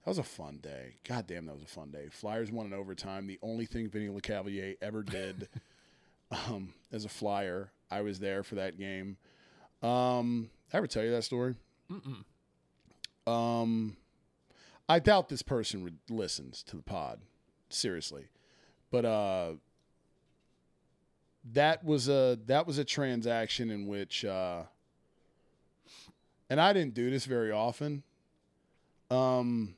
[0.04, 0.96] That was a fun day.
[1.08, 2.08] God damn, that was a fun day.
[2.10, 3.28] Flyers won in overtime.
[3.28, 5.48] The only thing Vinny Lecavalier ever did
[6.32, 7.72] um, as a flyer.
[7.92, 9.18] I was there for that game.
[9.84, 11.56] Um, I ever tell you that story?
[11.92, 13.32] Mm-mm.
[13.32, 13.96] Um,
[14.90, 17.20] I doubt this person re- listens to the pod,
[17.70, 18.26] seriously,
[18.90, 19.54] but uh,
[21.54, 24.64] that was a that was a transaction in which uh,
[26.50, 28.04] and I didn't do this very often.
[29.10, 29.76] Um,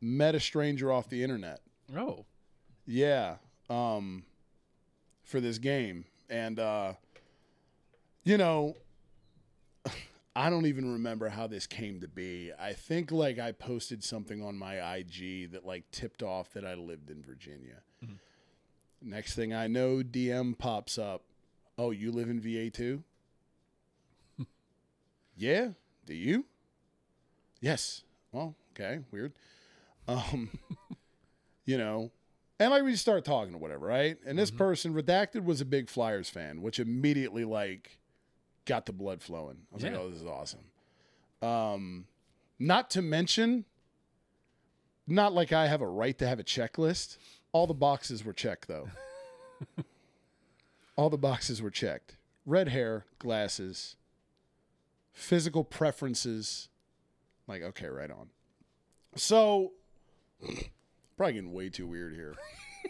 [0.00, 1.60] met a stranger off the internet.
[1.96, 2.24] Oh,
[2.86, 3.36] Yeah.
[3.70, 4.24] Um
[5.24, 6.04] for this game.
[6.28, 6.94] And uh
[8.24, 8.76] you know,
[10.36, 12.52] I don't even remember how this came to be.
[12.58, 16.74] I think like I posted something on my IG that like tipped off that I
[16.74, 17.82] lived in Virginia.
[19.04, 21.22] Next thing I know, DM pops up.
[21.76, 23.02] Oh, you live in VA too?
[25.36, 25.70] yeah.
[26.06, 26.44] Do you?
[27.60, 28.02] Yes.
[28.32, 29.32] Well, okay, weird.
[30.08, 30.50] Um
[31.64, 32.10] you know,
[32.58, 34.16] and like we start talking or whatever, right?
[34.26, 37.98] And this person, Redacted, was a big Flyers fan, which immediately like
[38.66, 39.58] got the blood flowing.
[39.70, 40.60] I was like, oh, this is awesome.
[41.42, 42.04] Um,
[42.58, 43.64] not to mention,
[45.06, 47.16] not like I have a right to have a checklist.
[47.52, 48.88] All the boxes were checked though.
[50.96, 52.16] All the boxes were checked.
[52.44, 53.96] Red hair, glasses,
[55.12, 56.68] physical preferences.
[57.46, 58.30] Like, okay, right on.
[59.16, 59.72] So
[61.16, 62.34] probably getting way too weird here.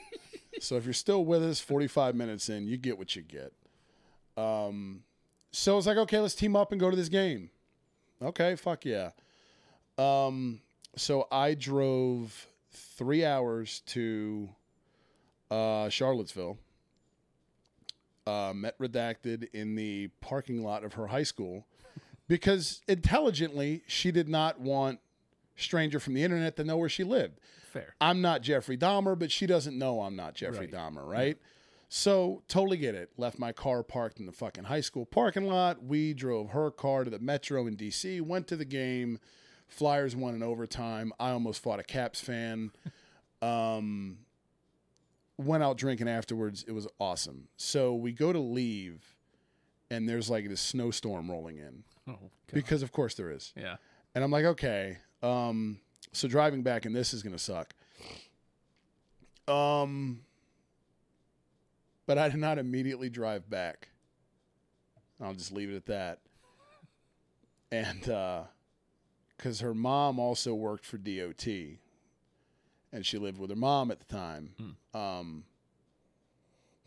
[0.61, 3.53] so if you're still with us 45 minutes in, you get what you get.
[4.37, 5.03] Um,
[5.51, 7.51] so it's like, okay, let's team up and go to this game.
[8.23, 9.11] Okay, fuck yeah.
[9.99, 10.61] Um,
[10.97, 14.49] so I drove three hours to
[15.51, 16.59] uh, Charlottesville.
[18.25, 21.67] Uh, met redacted in the parking lot of her high school
[22.29, 25.01] because intelligently she did not want
[25.57, 27.41] stranger from the internet to know where she lived.
[27.65, 27.97] fair.
[28.01, 30.71] I'm not Jeffrey Dahmer, but she doesn't know I'm not Jeffrey Right.
[30.71, 31.37] Dahmer, right?
[31.89, 33.11] So totally get it.
[33.19, 35.83] Left my car parked in the fucking high school parking lot.
[35.83, 39.19] We drove her car to the metro in DC, went to the game.
[39.73, 41.13] Flyers won in overtime.
[41.19, 42.71] I almost fought a Caps fan.
[43.43, 44.19] Um,
[45.37, 46.65] went out drinking afterwards.
[46.69, 47.49] It was awesome.
[47.57, 49.03] So we go to leave,
[49.91, 52.31] and there's like this snowstorm rolling in Oh, God.
[52.53, 53.53] because, of course, there is.
[53.57, 53.79] yeah.
[54.15, 54.99] And I'm like, okay.
[55.25, 55.81] Um,
[56.13, 57.75] so driving back and this is gonna suck.
[59.49, 60.21] Um,
[62.07, 63.89] but I did not immediately drive back.
[65.21, 66.21] I'll just leave it at that.
[67.73, 68.43] And uh,
[69.43, 71.47] because her mom also worked for DOT,
[72.93, 74.77] and she lived with her mom at the time.
[74.95, 75.43] Um,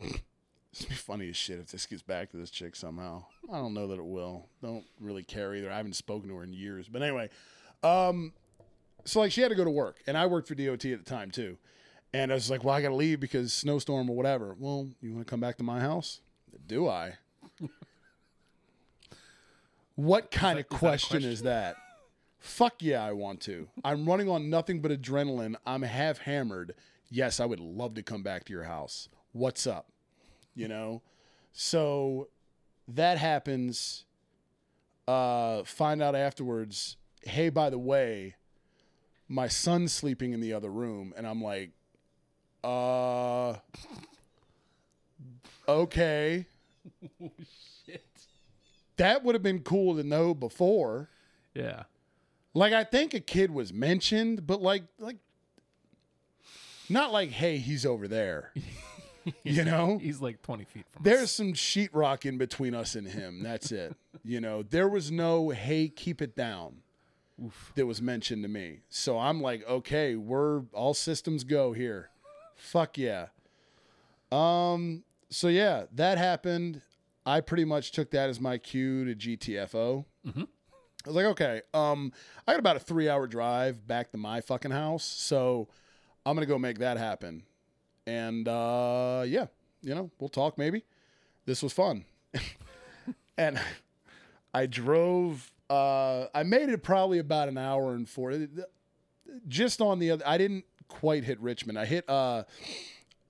[0.00, 3.24] it's be funny as shit if this gets back to this chick somehow.
[3.52, 4.46] I don't know that it will.
[4.62, 5.70] Don't really care either.
[5.70, 6.88] I haven't spoken to her in years.
[6.88, 7.28] But anyway,
[7.82, 8.32] um,
[9.04, 11.10] so like she had to go to work, and I worked for DOT at the
[11.10, 11.58] time too.
[12.14, 14.56] And I was like, well, I got to leave because snowstorm or whatever.
[14.58, 16.20] Well, you want to come back to my house?
[16.66, 17.16] Do I?
[19.96, 21.30] what kind of that- is that question question?
[21.32, 21.76] is that?
[22.38, 23.68] Fuck yeah, I want to.
[23.84, 25.56] I'm running on nothing but adrenaline.
[25.66, 26.74] I'm half hammered.
[27.10, 29.08] Yes, I would love to come back to your house.
[29.32, 29.88] What's up?
[30.54, 31.02] You know?
[31.52, 32.28] So
[32.88, 34.04] that happens.
[35.08, 38.34] Uh, find out afterwards, hey, by the way,
[39.28, 41.14] my son's sleeping in the other room.
[41.16, 41.70] And I'm like,
[42.64, 43.54] uh,
[45.68, 46.46] okay.
[47.86, 48.04] Shit.
[48.96, 51.08] That would have been cool to know before.
[51.54, 51.84] Yeah.
[52.56, 55.18] Like I think a kid was mentioned, but like like
[56.88, 58.50] not like, hey, he's over there.
[59.42, 59.98] you know?
[59.98, 61.32] He's like 20 feet from There's us.
[61.32, 63.42] some sheetrock in between us and him.
[63.42, 63.94] That's it.
[64.24, 66.76] you know, there was no hey, keep it down
[67.44, 67.72] Oof.
[67.74, 68.80] that was mentioned to me.
[68.88, 72.08] So I'm like, okay, we're all systems go here.
[72.54, 73.26] Fuck yeah.
[74.32, 76.80] Um, so yeah, that happened.
[77.26, 80.06] I pretty much took that as my cue to GTFO.
[81.06, 82.12] I was like, okay, um,
[82.48, 85.04] I got about a three hour drive back to my fucking house.
[85.04, 85.68] So
[86.24, 87.44] I'm gonna go make that happen.
[88.08, 89.46] And uh yeah,
[89.82, 90.84] you know, we'll talk maybe.
[91.44, 92.04] This was fun.
[93.38, 93.60] and
[94.52, 98.34] I drove uh I made it probably about an hour and four
[99.46, 101.78] just on the other I didn't quite hit Richmond.
[101.78, 102.42] I hit uh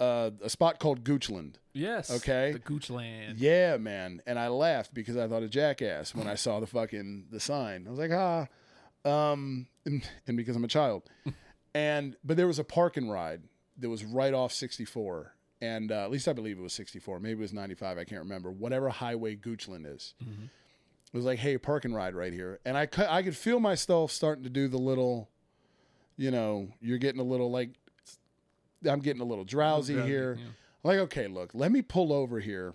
[0.01, 1.55] uh, a spot called Goochland.
[1.73, 2.11] Yes.
[2.11, 2.53] Okay.
[2.53, 3.35] The Goochland.
[3.37, 4.23] Yeah, man.
[4.27, 7.87] And I laughed because I thought of jackass when I saw the fucking the sign.
[7.87, 8.47] I was like, ah,
[9.05, 11.05] um, and, and because I'm a child.
[11.75, 13.43] and but there was a park and ride
[13.79, 17.21] that was right off 64, and uh, at least I believe it was 64.
[17.21, 17.99] Maybe it was 95.
[17.99, 18.51] I can't remember.
[18.51, 20.15] Whatever highway Goochland is.
[20.21, 23.61] It was like, hey, park and ride right here, and I cou- I could feel
[23.61, 25.31] myself starting to do the little,
[26.17, 27.71] you know, you're getting a little like,
[28.85, 30.39] I'm getting a little drowsy here.
[30.39, 30.47] yeah.
[30.83, 32.75] Like, okay, look, let me pull over here,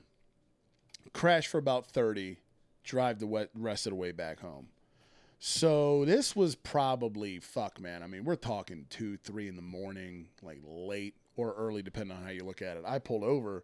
[1.13, 2.37] crash for about 30,
[2.83, 4.67] drive the wet rest of the way back home.
[5.39, 8.03] So this was probably, fuck, man.
[8.03, 12.23] I mean, we're talking two, three in the morning, like late or early, depending on
[12.23, 12.83] how you look at it.
[12.85, 13.63] I pulled over.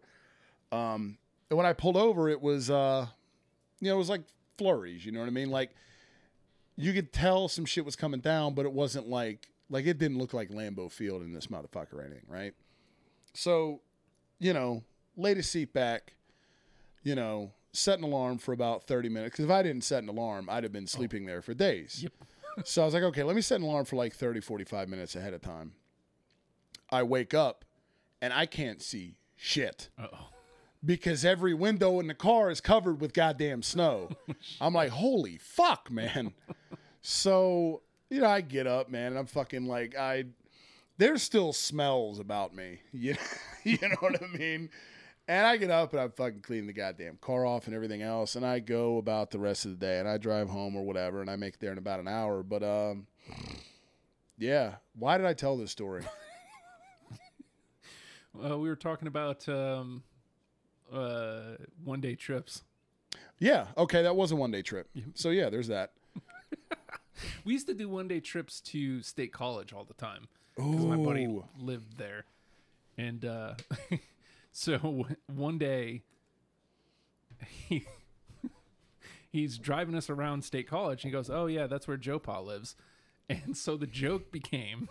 [0.72, 1.18] Um,
[1.50, 3.06] and when I pulled over, it was, uh,
[3.80, 4.22] you know, it was like
[4.56, 5.50] flurries, you know what I mean?
[5.50, 5.70] Like,
[6.76, 10.18] you could tell some shit was coming down, but it wasn't like like it didn't
[10.18, 12.54] look like Lambeau Field in this motherfucker or anything, right?
[13.34, 13.80] So,
[14.38, 14.82] you know,
[15.16, 16.14] lay the seat back,
[17.02, 19.32] you know, set an alarm for about 30 minutes.
[19.32, 20.86] Because if I didn't set an alarm, I'd have been oh.
[20.86, 22.02] sleeping there for days.
[22.02, 22.12] Yep.
[22.64, 25.14] so I was like, okay, let me set an alarm for like 30, 45 minutes
[25.16, 25.72] ahead of time.
[26.90, 27.64] I wake up
[28.20, 30.28] and I can't see shit Uh-oh.
[30.84, 34.10] because every window in the car is covered with goddamn snow.
[34.60, 36.32] Oh, I'm like, holy fuck, man.
[37.00, 40.24] so, you know, I get up, man, and I'm fucking like, I,
[40.96, 42.80] there's still smells about me.
[42.92, 43.16] You,
[43.64, 44.70] you know what I mean?
[45.26, 48.34] And I get up and I'm fucking cleaning the goddamn car off and everything else.
[48.34, 51.20] And I go about the rest of the day and I drive home or whatever
[51.20, 52.42] and I make it there in about an hour.
[52.42, 53.06] But, um,
[54.38, 54.76] yeah.
[54.98, 56.04] Why did I tell this story?
[58.40, 60.02] Uh, we were talking about um,
[60.92, 62.62] uh, one day trips.
[63.40, 63.66] yeah.
[63.76, 64.02] Okay.
[64.02, 64.88] That was a one day trip.
[65.14, 65.92] So, yeah, there's that.
[67.44, 70.96] We used to do one day trips to State College all the time because my
[70.96, 71.26] buddy
[71.60, 72.24] lived there,
[72.96, 73.54] and uh,
[74.52, 76.02] so one day
[77.46, 77.86] he
[79.30, 82.40] he's driving us around State College, and he goes, "Oh yeah, that's where Joe Pa
[82.40, 82.76] lives,"
[83.28, 84.88] and so the joke became.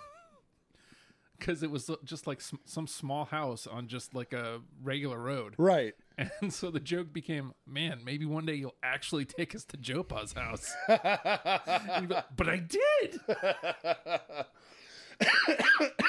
[1.38, 5.54] Because it was just like some, some small house on just like a regular road.
[5.60, 5.94] Right.
[6.42, 10.04] And so the joke became, man, maybe one day you'll actually take us to Joe
[10.04, 10.74] Pa's house.
[10.88, 13.20] And he'd be like, but I did.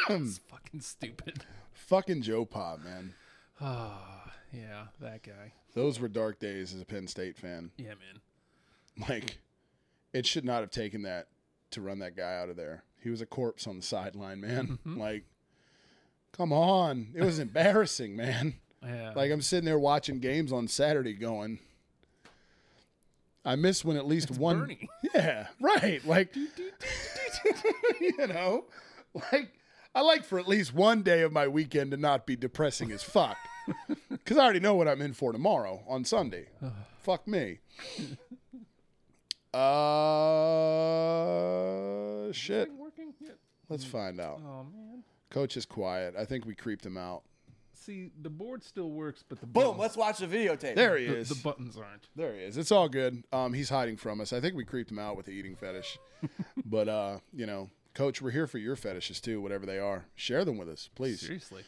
[0.09, 1.45] it's fucking stupid.
[1.73, 3.15] Fucking Joe Pa, man.
[3.61, 5.53] Ah, yeah, that guy.
[5.75, 7.71] Those were dark days as a Penn State fan.
[7.77, 9.09] Yeah, man.
[9.09, 9.39] Like,
[10.13, 11.29] it should not have taken that
[11.73, 12.83] to run that guy out of there.
[13.03, 14.79] He was a corpse on the sideline, man.
[14.85, 15.25] Like,
[16.33, 17.09] come on.
[17.15, 18.55] It was embarrassing, man.
[18.89, 19.13] Yeah.
[19.15, 21.59] Like, I'm sitting there watching games on Saturday going,
[23.45, 24.61] I miss when at least one.
[24.61, 24.89] Bernie.
[25.15, 26.05] Yeah, right.
[26.07, 26.35] Like,
[28.01, 28.65] you know,
[29.15, 29.51] like,
[29.95, 33.03] I like for at least one day of my weekend to not be depressing as
[33.03, 33.37] fuck.
[34.11, 36.49] Because I already know what I'm in for tomorrow on Sunday.
[37.03, 37.61] fuck me.
[40.99, 42.71] Uh, shit.
[43.69, 44.41] Let's find out.
[44.45, 45.03] Oh man.
[45.31, 46.15] Coach is quiet.
[46.19, 47.23] I think we creeped him out.
[47.89, 50.75] See, the board still works, but the Boom, buttons- let's watch the videotape.
[50.75, 51.31] There he the, is.
[51.31, 52.11] the buttons aren't.
[52.15, 52.59] There he is.
[52.59, 53.25] It's all good.
[53.33, 54.35] Um, he's hiding from us.
[54.35, 55.99] I think we creeped him out with the eating fetish.
[56.67, 60.05] but uh, you know, coach, we're here for your fetishes too, whatever they are.
[60.17, 61.23] Share them with us, please.
[61.23, 61.63] Seriously.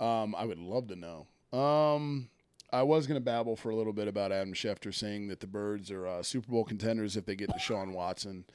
[0.00, 1.26] Um, I would love to know.
[1.58, 2.30] Um,
[2.72, 5.46] I was going to babble for a little bit about Adam Schefter saying that the
[5.46, 8.46] Birds are uh, Super Bowl contenders if they get Deshaun Watson,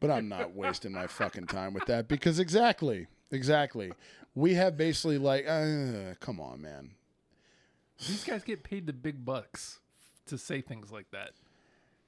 [0.00, 3.92] but I'm not wasting my fucking time with that because exactly, exactly,
[4.36, 6.90] we have basically like, uh, come on, man.
[8.06, 9.80] These guys get paid the big bucks
[10.26, 11.30] to say things like that.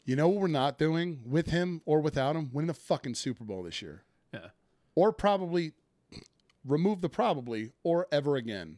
[0.04, 2.50] You know what we're not doing with him or without him?
[2.52, 4.02] Winning the fucking Super Bowl this year,
[4.32, 4.48] Yeah.
[4.94, 5.72] or probably
[6.64, 8.76] remove the probably or ever again.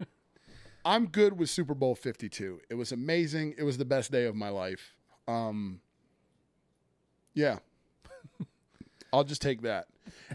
[0.84, 2.60] I'm good with Super Bowl 52.
[2.70, 3.54] It was amazing.
[3.58, 4.94] It was the best day of my life.
[5.28, 5.80] Um,
[7.34, 7.58] yeah,
[9.12, 9.86] I'll just take that.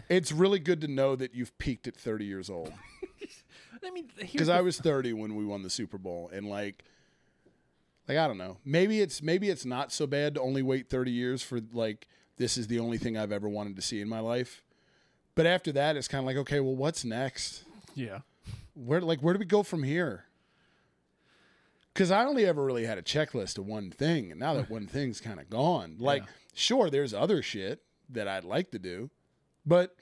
[0.08, 2.72] It's really good to know that you've peaked at 30 years old
[3.86, 6.82] I mean, because I was 30 when we won the Super Bowl, and like,
[8.08, 8.56] like I don't know.
[8.64, 12.56] Maybe it's maybe it's not so bad to only wait 30 years for like this
[12.58, 14.62] is the only thing I've ever wanted to see in my life.
[15.34, 17.64] But after that, it's kind of like, okay, well, what's next?
[17.94, 18.20] Yeah.
[18.74, 20.24] Where like where do we go from here?
[21.92, 24.86] Because I only ever really had a checklist of one thing, and now that one
[24.88, 26.28] thing's kind of gone, like Yeah.
[26.54, 29.10] sure, there's other shit that I'd like to do,
[29.66, 29.94] but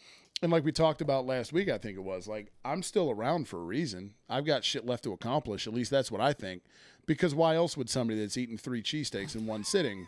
[0.42, 3.48] and like we talked about last week, I think it was like I'm still around
[3.48, 4.14] for a reason.
[4.28, 5.66] I've got shit left to accomplish.
[5.66, 6.62] At least that's what I think.
[7.06, 10.06] Because why else would somebody that's eaten three cheesesteaks in one sitting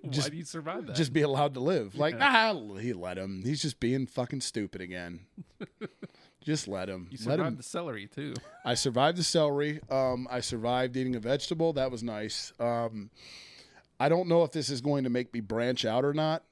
[0.00, 0.96] Why do you survive that?
[0.96, 1.96] just be allowed to live?
[1.96, 3.42] Like ah, he let him.
[3.44, 5.20] He's just being fucking stupid again.
[6.44, 7.08] just let him.
[7.10, 7.44] you let him.
[7.44, 8.34] survived the celery too.
[8.64, 9.80] I survived the celery.
[9.90, 11.72] Um, I survived eating a vegetable.
[11.74, 12.52] That was nice.
[12.58, 13.10] Um,
[14.00, 16.42] I don't know if this is going to make me branch out or not.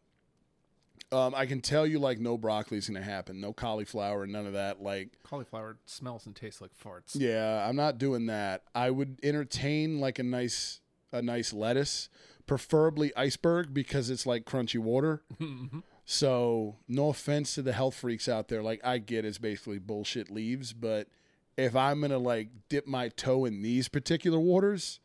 [1.12, 3.40] Um, I can tell you, like, no broccoli is going to happen.
[3.40, 4.80] No cauliflower, none of that.
[4.80, 7.14] Like, Cauliflower smells and tastes like farts.
[7.14, 8.62] yeah, I'm not doing that.
[8.74, 10.80] I would entertain like a nice,
[11.12, 12.08] a nice lettuce,
[12.46, 15.22] preferably iceberg because it's like crunchy water.
[16.06, 18.64] So, no offense to the health freaks out there.
[18.64, 21.06] Like, I get it's basically bullshit leaves, but
[21.56, 24.98] if I'm gonna like dip my toe in these particular waters,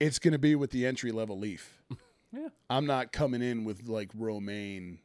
[0.00, 1.80] it's gonna be with the entry level leaf.
[2.32, 2.48] Yeah.
[2.68, 4.98] I'm not coming in with like romaine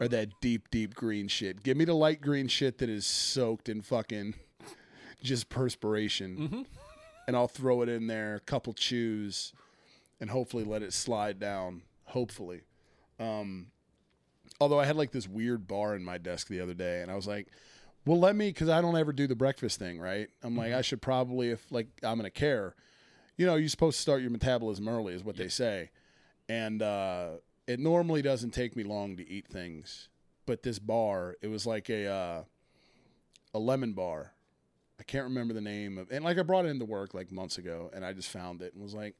[0.00, 1.62] or that deep, deep green shit.
[1.62, 4.34] Give me the light green shit that is soaked in fucking
[5.22, 6.66] just perspiration,
[7.26, 9.52] and I'll throw it in there, a couple chews,
[10.18, 11.82] and hopefully let it slide down.
[12.06, 12.62] Hopefully.
[13.20, 13.66] Um,
[14.60, 17.14] although I had like this weird bar in my desk the other day, and I
[17.14, 17.48] was like,
[18.06, 20.28] "Well, let me," because I don't ever do the breakfast thing, right?
[20.42, 22.74] I'm like, I should probably, if like I'm gonna care,
[23.36, 25.90] you know, you're supposed to start your metabolism early, is what they say,
[26.48, 27.32] and uh,
[27.70, 30.08] it normally doesn't take me long to eat things,
[30.46, 32.42] but this bar, it was like a uh,
[33.54, 34.32] a lemon bar.
[34.98, 37.58] I can't remember the name of, and like I brought it into work like months
[37.58, 39.14] ago, and I just found it and was like,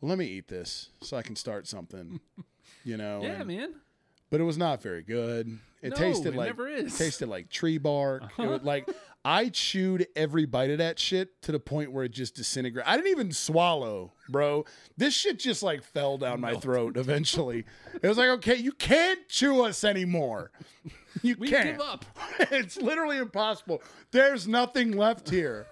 [0.00, 2.20] "Well, let me eat this so I can start something,"
[2.84, 3.20] you know.
[3.22, 3.74] Yeah, and- man.
[4.30, 5.58] but it was not very good.
[5.82, 6.58] It No, tasted it like.
[6.58, 6.88] Uh-huh.
[6.96, 8.24] tasted like tree bark.
[8.38, 8.88] It was like
[9.28, 12.88] I chewed every bite of that shit to the point where it just disintegrated.
[12.88, 14.64] I didn't even swallow, bro.
[14.96, 17.64] This shit just like fell down my throat eventually.
[18.00, 20.52] It was like, okay, you can't chew us anymore.
[21.22, 21.72] You We can't.
[21.72, 22.04] give up.
[22.52, 23.82] it's literally impossible.
[24.12, 25.66] There's nothing left here.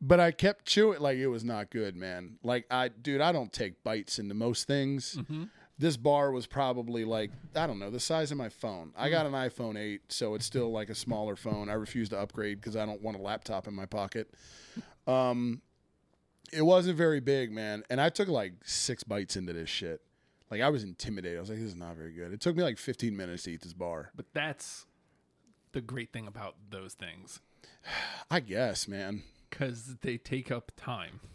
[0.00, 2.36] But I kept chewing like it was not good, man.
[2.44, 5.16] Like I dude, I don't take bites into most things.
[5.18, 5.44] Mm-hmm.
[5.78, 8.92] This bar was probably like, I don't know, the size of my phone.
[8.96, 11.68] I got an iPhone 8, so it's still like a smaller phone.
[11.68, 14.32] I refuse to upgrade because I don't want a laptop in my pocket.
[15.06, 15.62] Um
[16.52, 17.82] it wasn't very big, man.
[17.90, 20.00] And I took like six bites into this shit.
[20.50, 21.38] Like I was intimidated.
[21.38, 22.32] I was like, this is not very good.
[22.32, 24.10] It took me like 15 minutes to eat this bar.
[24.14, 24.86] But that's
[25.72, 27.40] the great thing about those things
[28.30, 29.24] I guess, man.
[29.50, 31.20] because they take up time.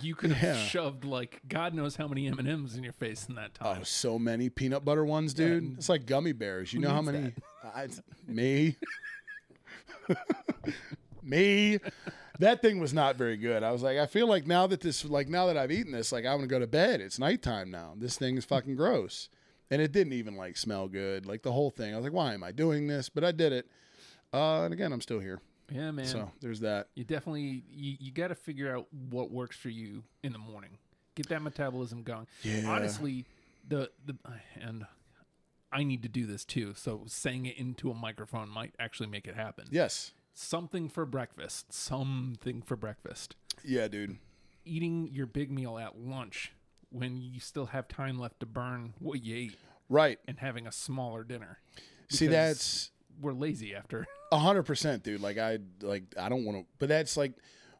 [0.00, 0.64] You could have Yeah.
[0.64, 3.78] shoved like God knows how many M and M's in your face in that time.
[3.80, 5.74] Oh, so many peanut butter ones, dude.
[5.76, 6.72] It's like gummy bears.
[6.72, 7.32] You know how many?
[7.64, 7.88] I,
[8.26, 8.76] me,
[11.22, 11.78] me.
[12.38, 13.62] That thing was not very good.
[13.62, 16.10] I was like, I feel like now that this, like now that I've eaten this,
[16.12, 17.00] like I'm gonna go to bed.
[17.00, 17.94] It's nighttime now.
[17.96, 19.28] This thing is fucking gross,
[19.70, 21.26] and it didn't even like smell good.
[21.26, 21.92] Like the whole thing.
[21.92, 23.08] I was like, why am I doing this?
[23.08, 23.66] But I did it.
[24.32, 25.40] Uh, and again, I'm still here.
[25.72, 26.04] Yeah, man.
[26.06, 26.88] So there's that.
[26.94, 30.78] you definitely you, you got to figure out what works for you in the morning.
[31.14, 32.26] Get that metabolism going.
[32.42, 32.68] Yeah.
[32.68, 33.26] Honestly,
[33.68, 34.16] the the
[34.60, 34.86] and
[35.72, 36.74] I need to do this too.
[36.76, 39.66] So saying it into a microphone might actually make it happen.
[39.70, 40.12] Yes.
[40.34, 41.72] Something for breakfast.
[41.72, 43.36] Something for breakfast.
[43.64, 44.16] Yeah, dude.
[44.64, 46.52] Eating your big meal at lunch
[46.90, 49.56] when you still have time left to burn what you ate
[49.88, 50.18] Right.
[50.26, 51.58] and having a smaller dinner.
[52.08, 54.06] See, that's we're lazy after.
[54.32, 55.20] A hundred percent, dude.
[55.20, 57.32] Like I like I don't want to, but that's like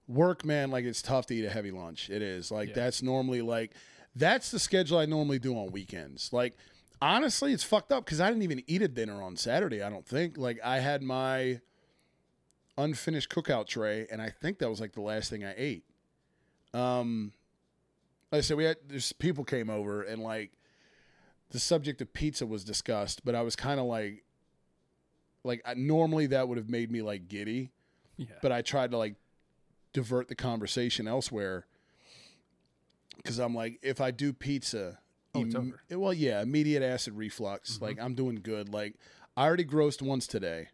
[0.08, 0.70] work, man.
[0.70, 2.10] Like it's tough to eat a heavy lunch.
[2.10, 2.74] It is like Yeah.
[2.76, 3.72] that's normally like
[4.14, 6.32] that's the schedule I normally do on weekends.
[6.32, 6.56] Like
[7.00, 9.82] honestly, it's fucked up because I didn't even eat a dinner on Saturday.
[9.82, 10.36] I don't think.
[10.36, 11.60] Like I had my
[12.78, 15.84] unfinished cookout tray, and I think that was like the last thing I ate.
[16.74, 17.32] Um,
[18.30, 20.52] like I said, we had there's people came over and like
[21.50, 24.24] the subject of pizza was discussed, but I was kind of like
[25.44, 27.70] like I, normally that would have made me like giddy,
[28.16, 28.26] Yeah.
[28.42, 29.14] but I tried to like
[29.92, 31.66] divert the conversation elsewhere
[33.16, 34.98] because I'm like, if I do pizza,
[35.34, 35.56] Oh, im-
[35.90, 35.98] over.
[36.00, 37.80] well, yeah, immediate acid reflux.
[37.80, 38.68] Like I'm doing good.
[38.72, 38.94] Like
[39.36, 40.68] I already grossed once today,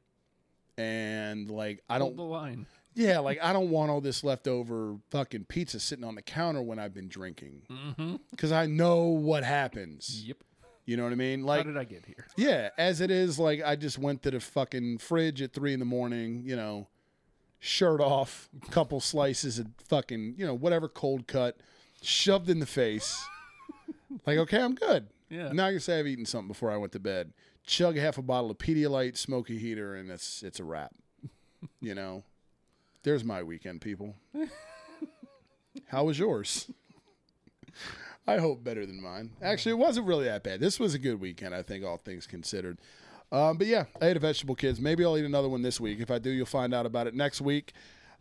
[0.77, 2.66] and like I Hold don't, the line.
[2.95, 6.79] yeah, like I don't want all this leftover fucking pizza sitting on the counter when
[6.81, 8.16] I've been drinking Mm-hmm.
[8.33, 10.25] because I know what happens.
[10.27, 10.39] Yep.
[10.89, 11.45] You know what I mean?
[11.45, 12.26] Like, how did I get here?
[12.39, 15.80] yeah, as it is, like I just went to the fucking fridge at three in
[15.80, 16.86] the morning, you know,
[17.59, 21.59] shirt off, couple slices of fucking, you know, whatever cold cut,
[22.01, 23.22] shoved in the face.
[24.26, 25.09] like, okay, I'm good.
[25.28, 25.53] Yeah.
[25.53, 27.34] Now I'm say I've eaten something before I went to bed.
[27.66, 30.95] Chug half a bottle of Pedialyte, smoke a heater, and it's it's a wrap.
[31.82, 32.24] you know,
[33.03, 34.16] there's my weekend, people.
[35.89, 36.70] How was yours?
[38.29, 39.31] I hope better than mine.
[39.41, 40.61] Actually, it wasn't really that bad.
[40.61, 42.76] This was a good weekend, I think, all things considered.
[43.33, 44.83] Um, but yeah, I ate a vegetable, kids.
[44.83, 45.99] Maybe I'll eat another one this week.
[45.99, 47.72] If I do, you'll find out about it next week.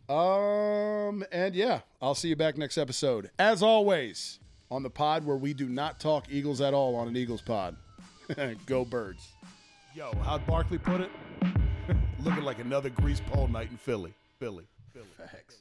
[0.08, 3.30] Um, and yeah, I'll see you back next episode.
[3.38, 4.40] As always,
[4.70, 7.76] on the pod where we do not talk Eagles at all on an Eagles pod.
[8.66, 9.28] Go birds.
[9.94, 11.10] Yo, how'd Barkley put it?
[12.20, 14.14] Looking like another grease pole night in Philly.
[14.38, 14.64] Philly.
[14.94, 15.06] Philly.
[15.18, 15.58] Facts.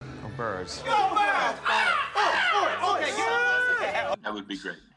[0.00, 0.82] Go birds.
[4.20, 4.91] That would be great.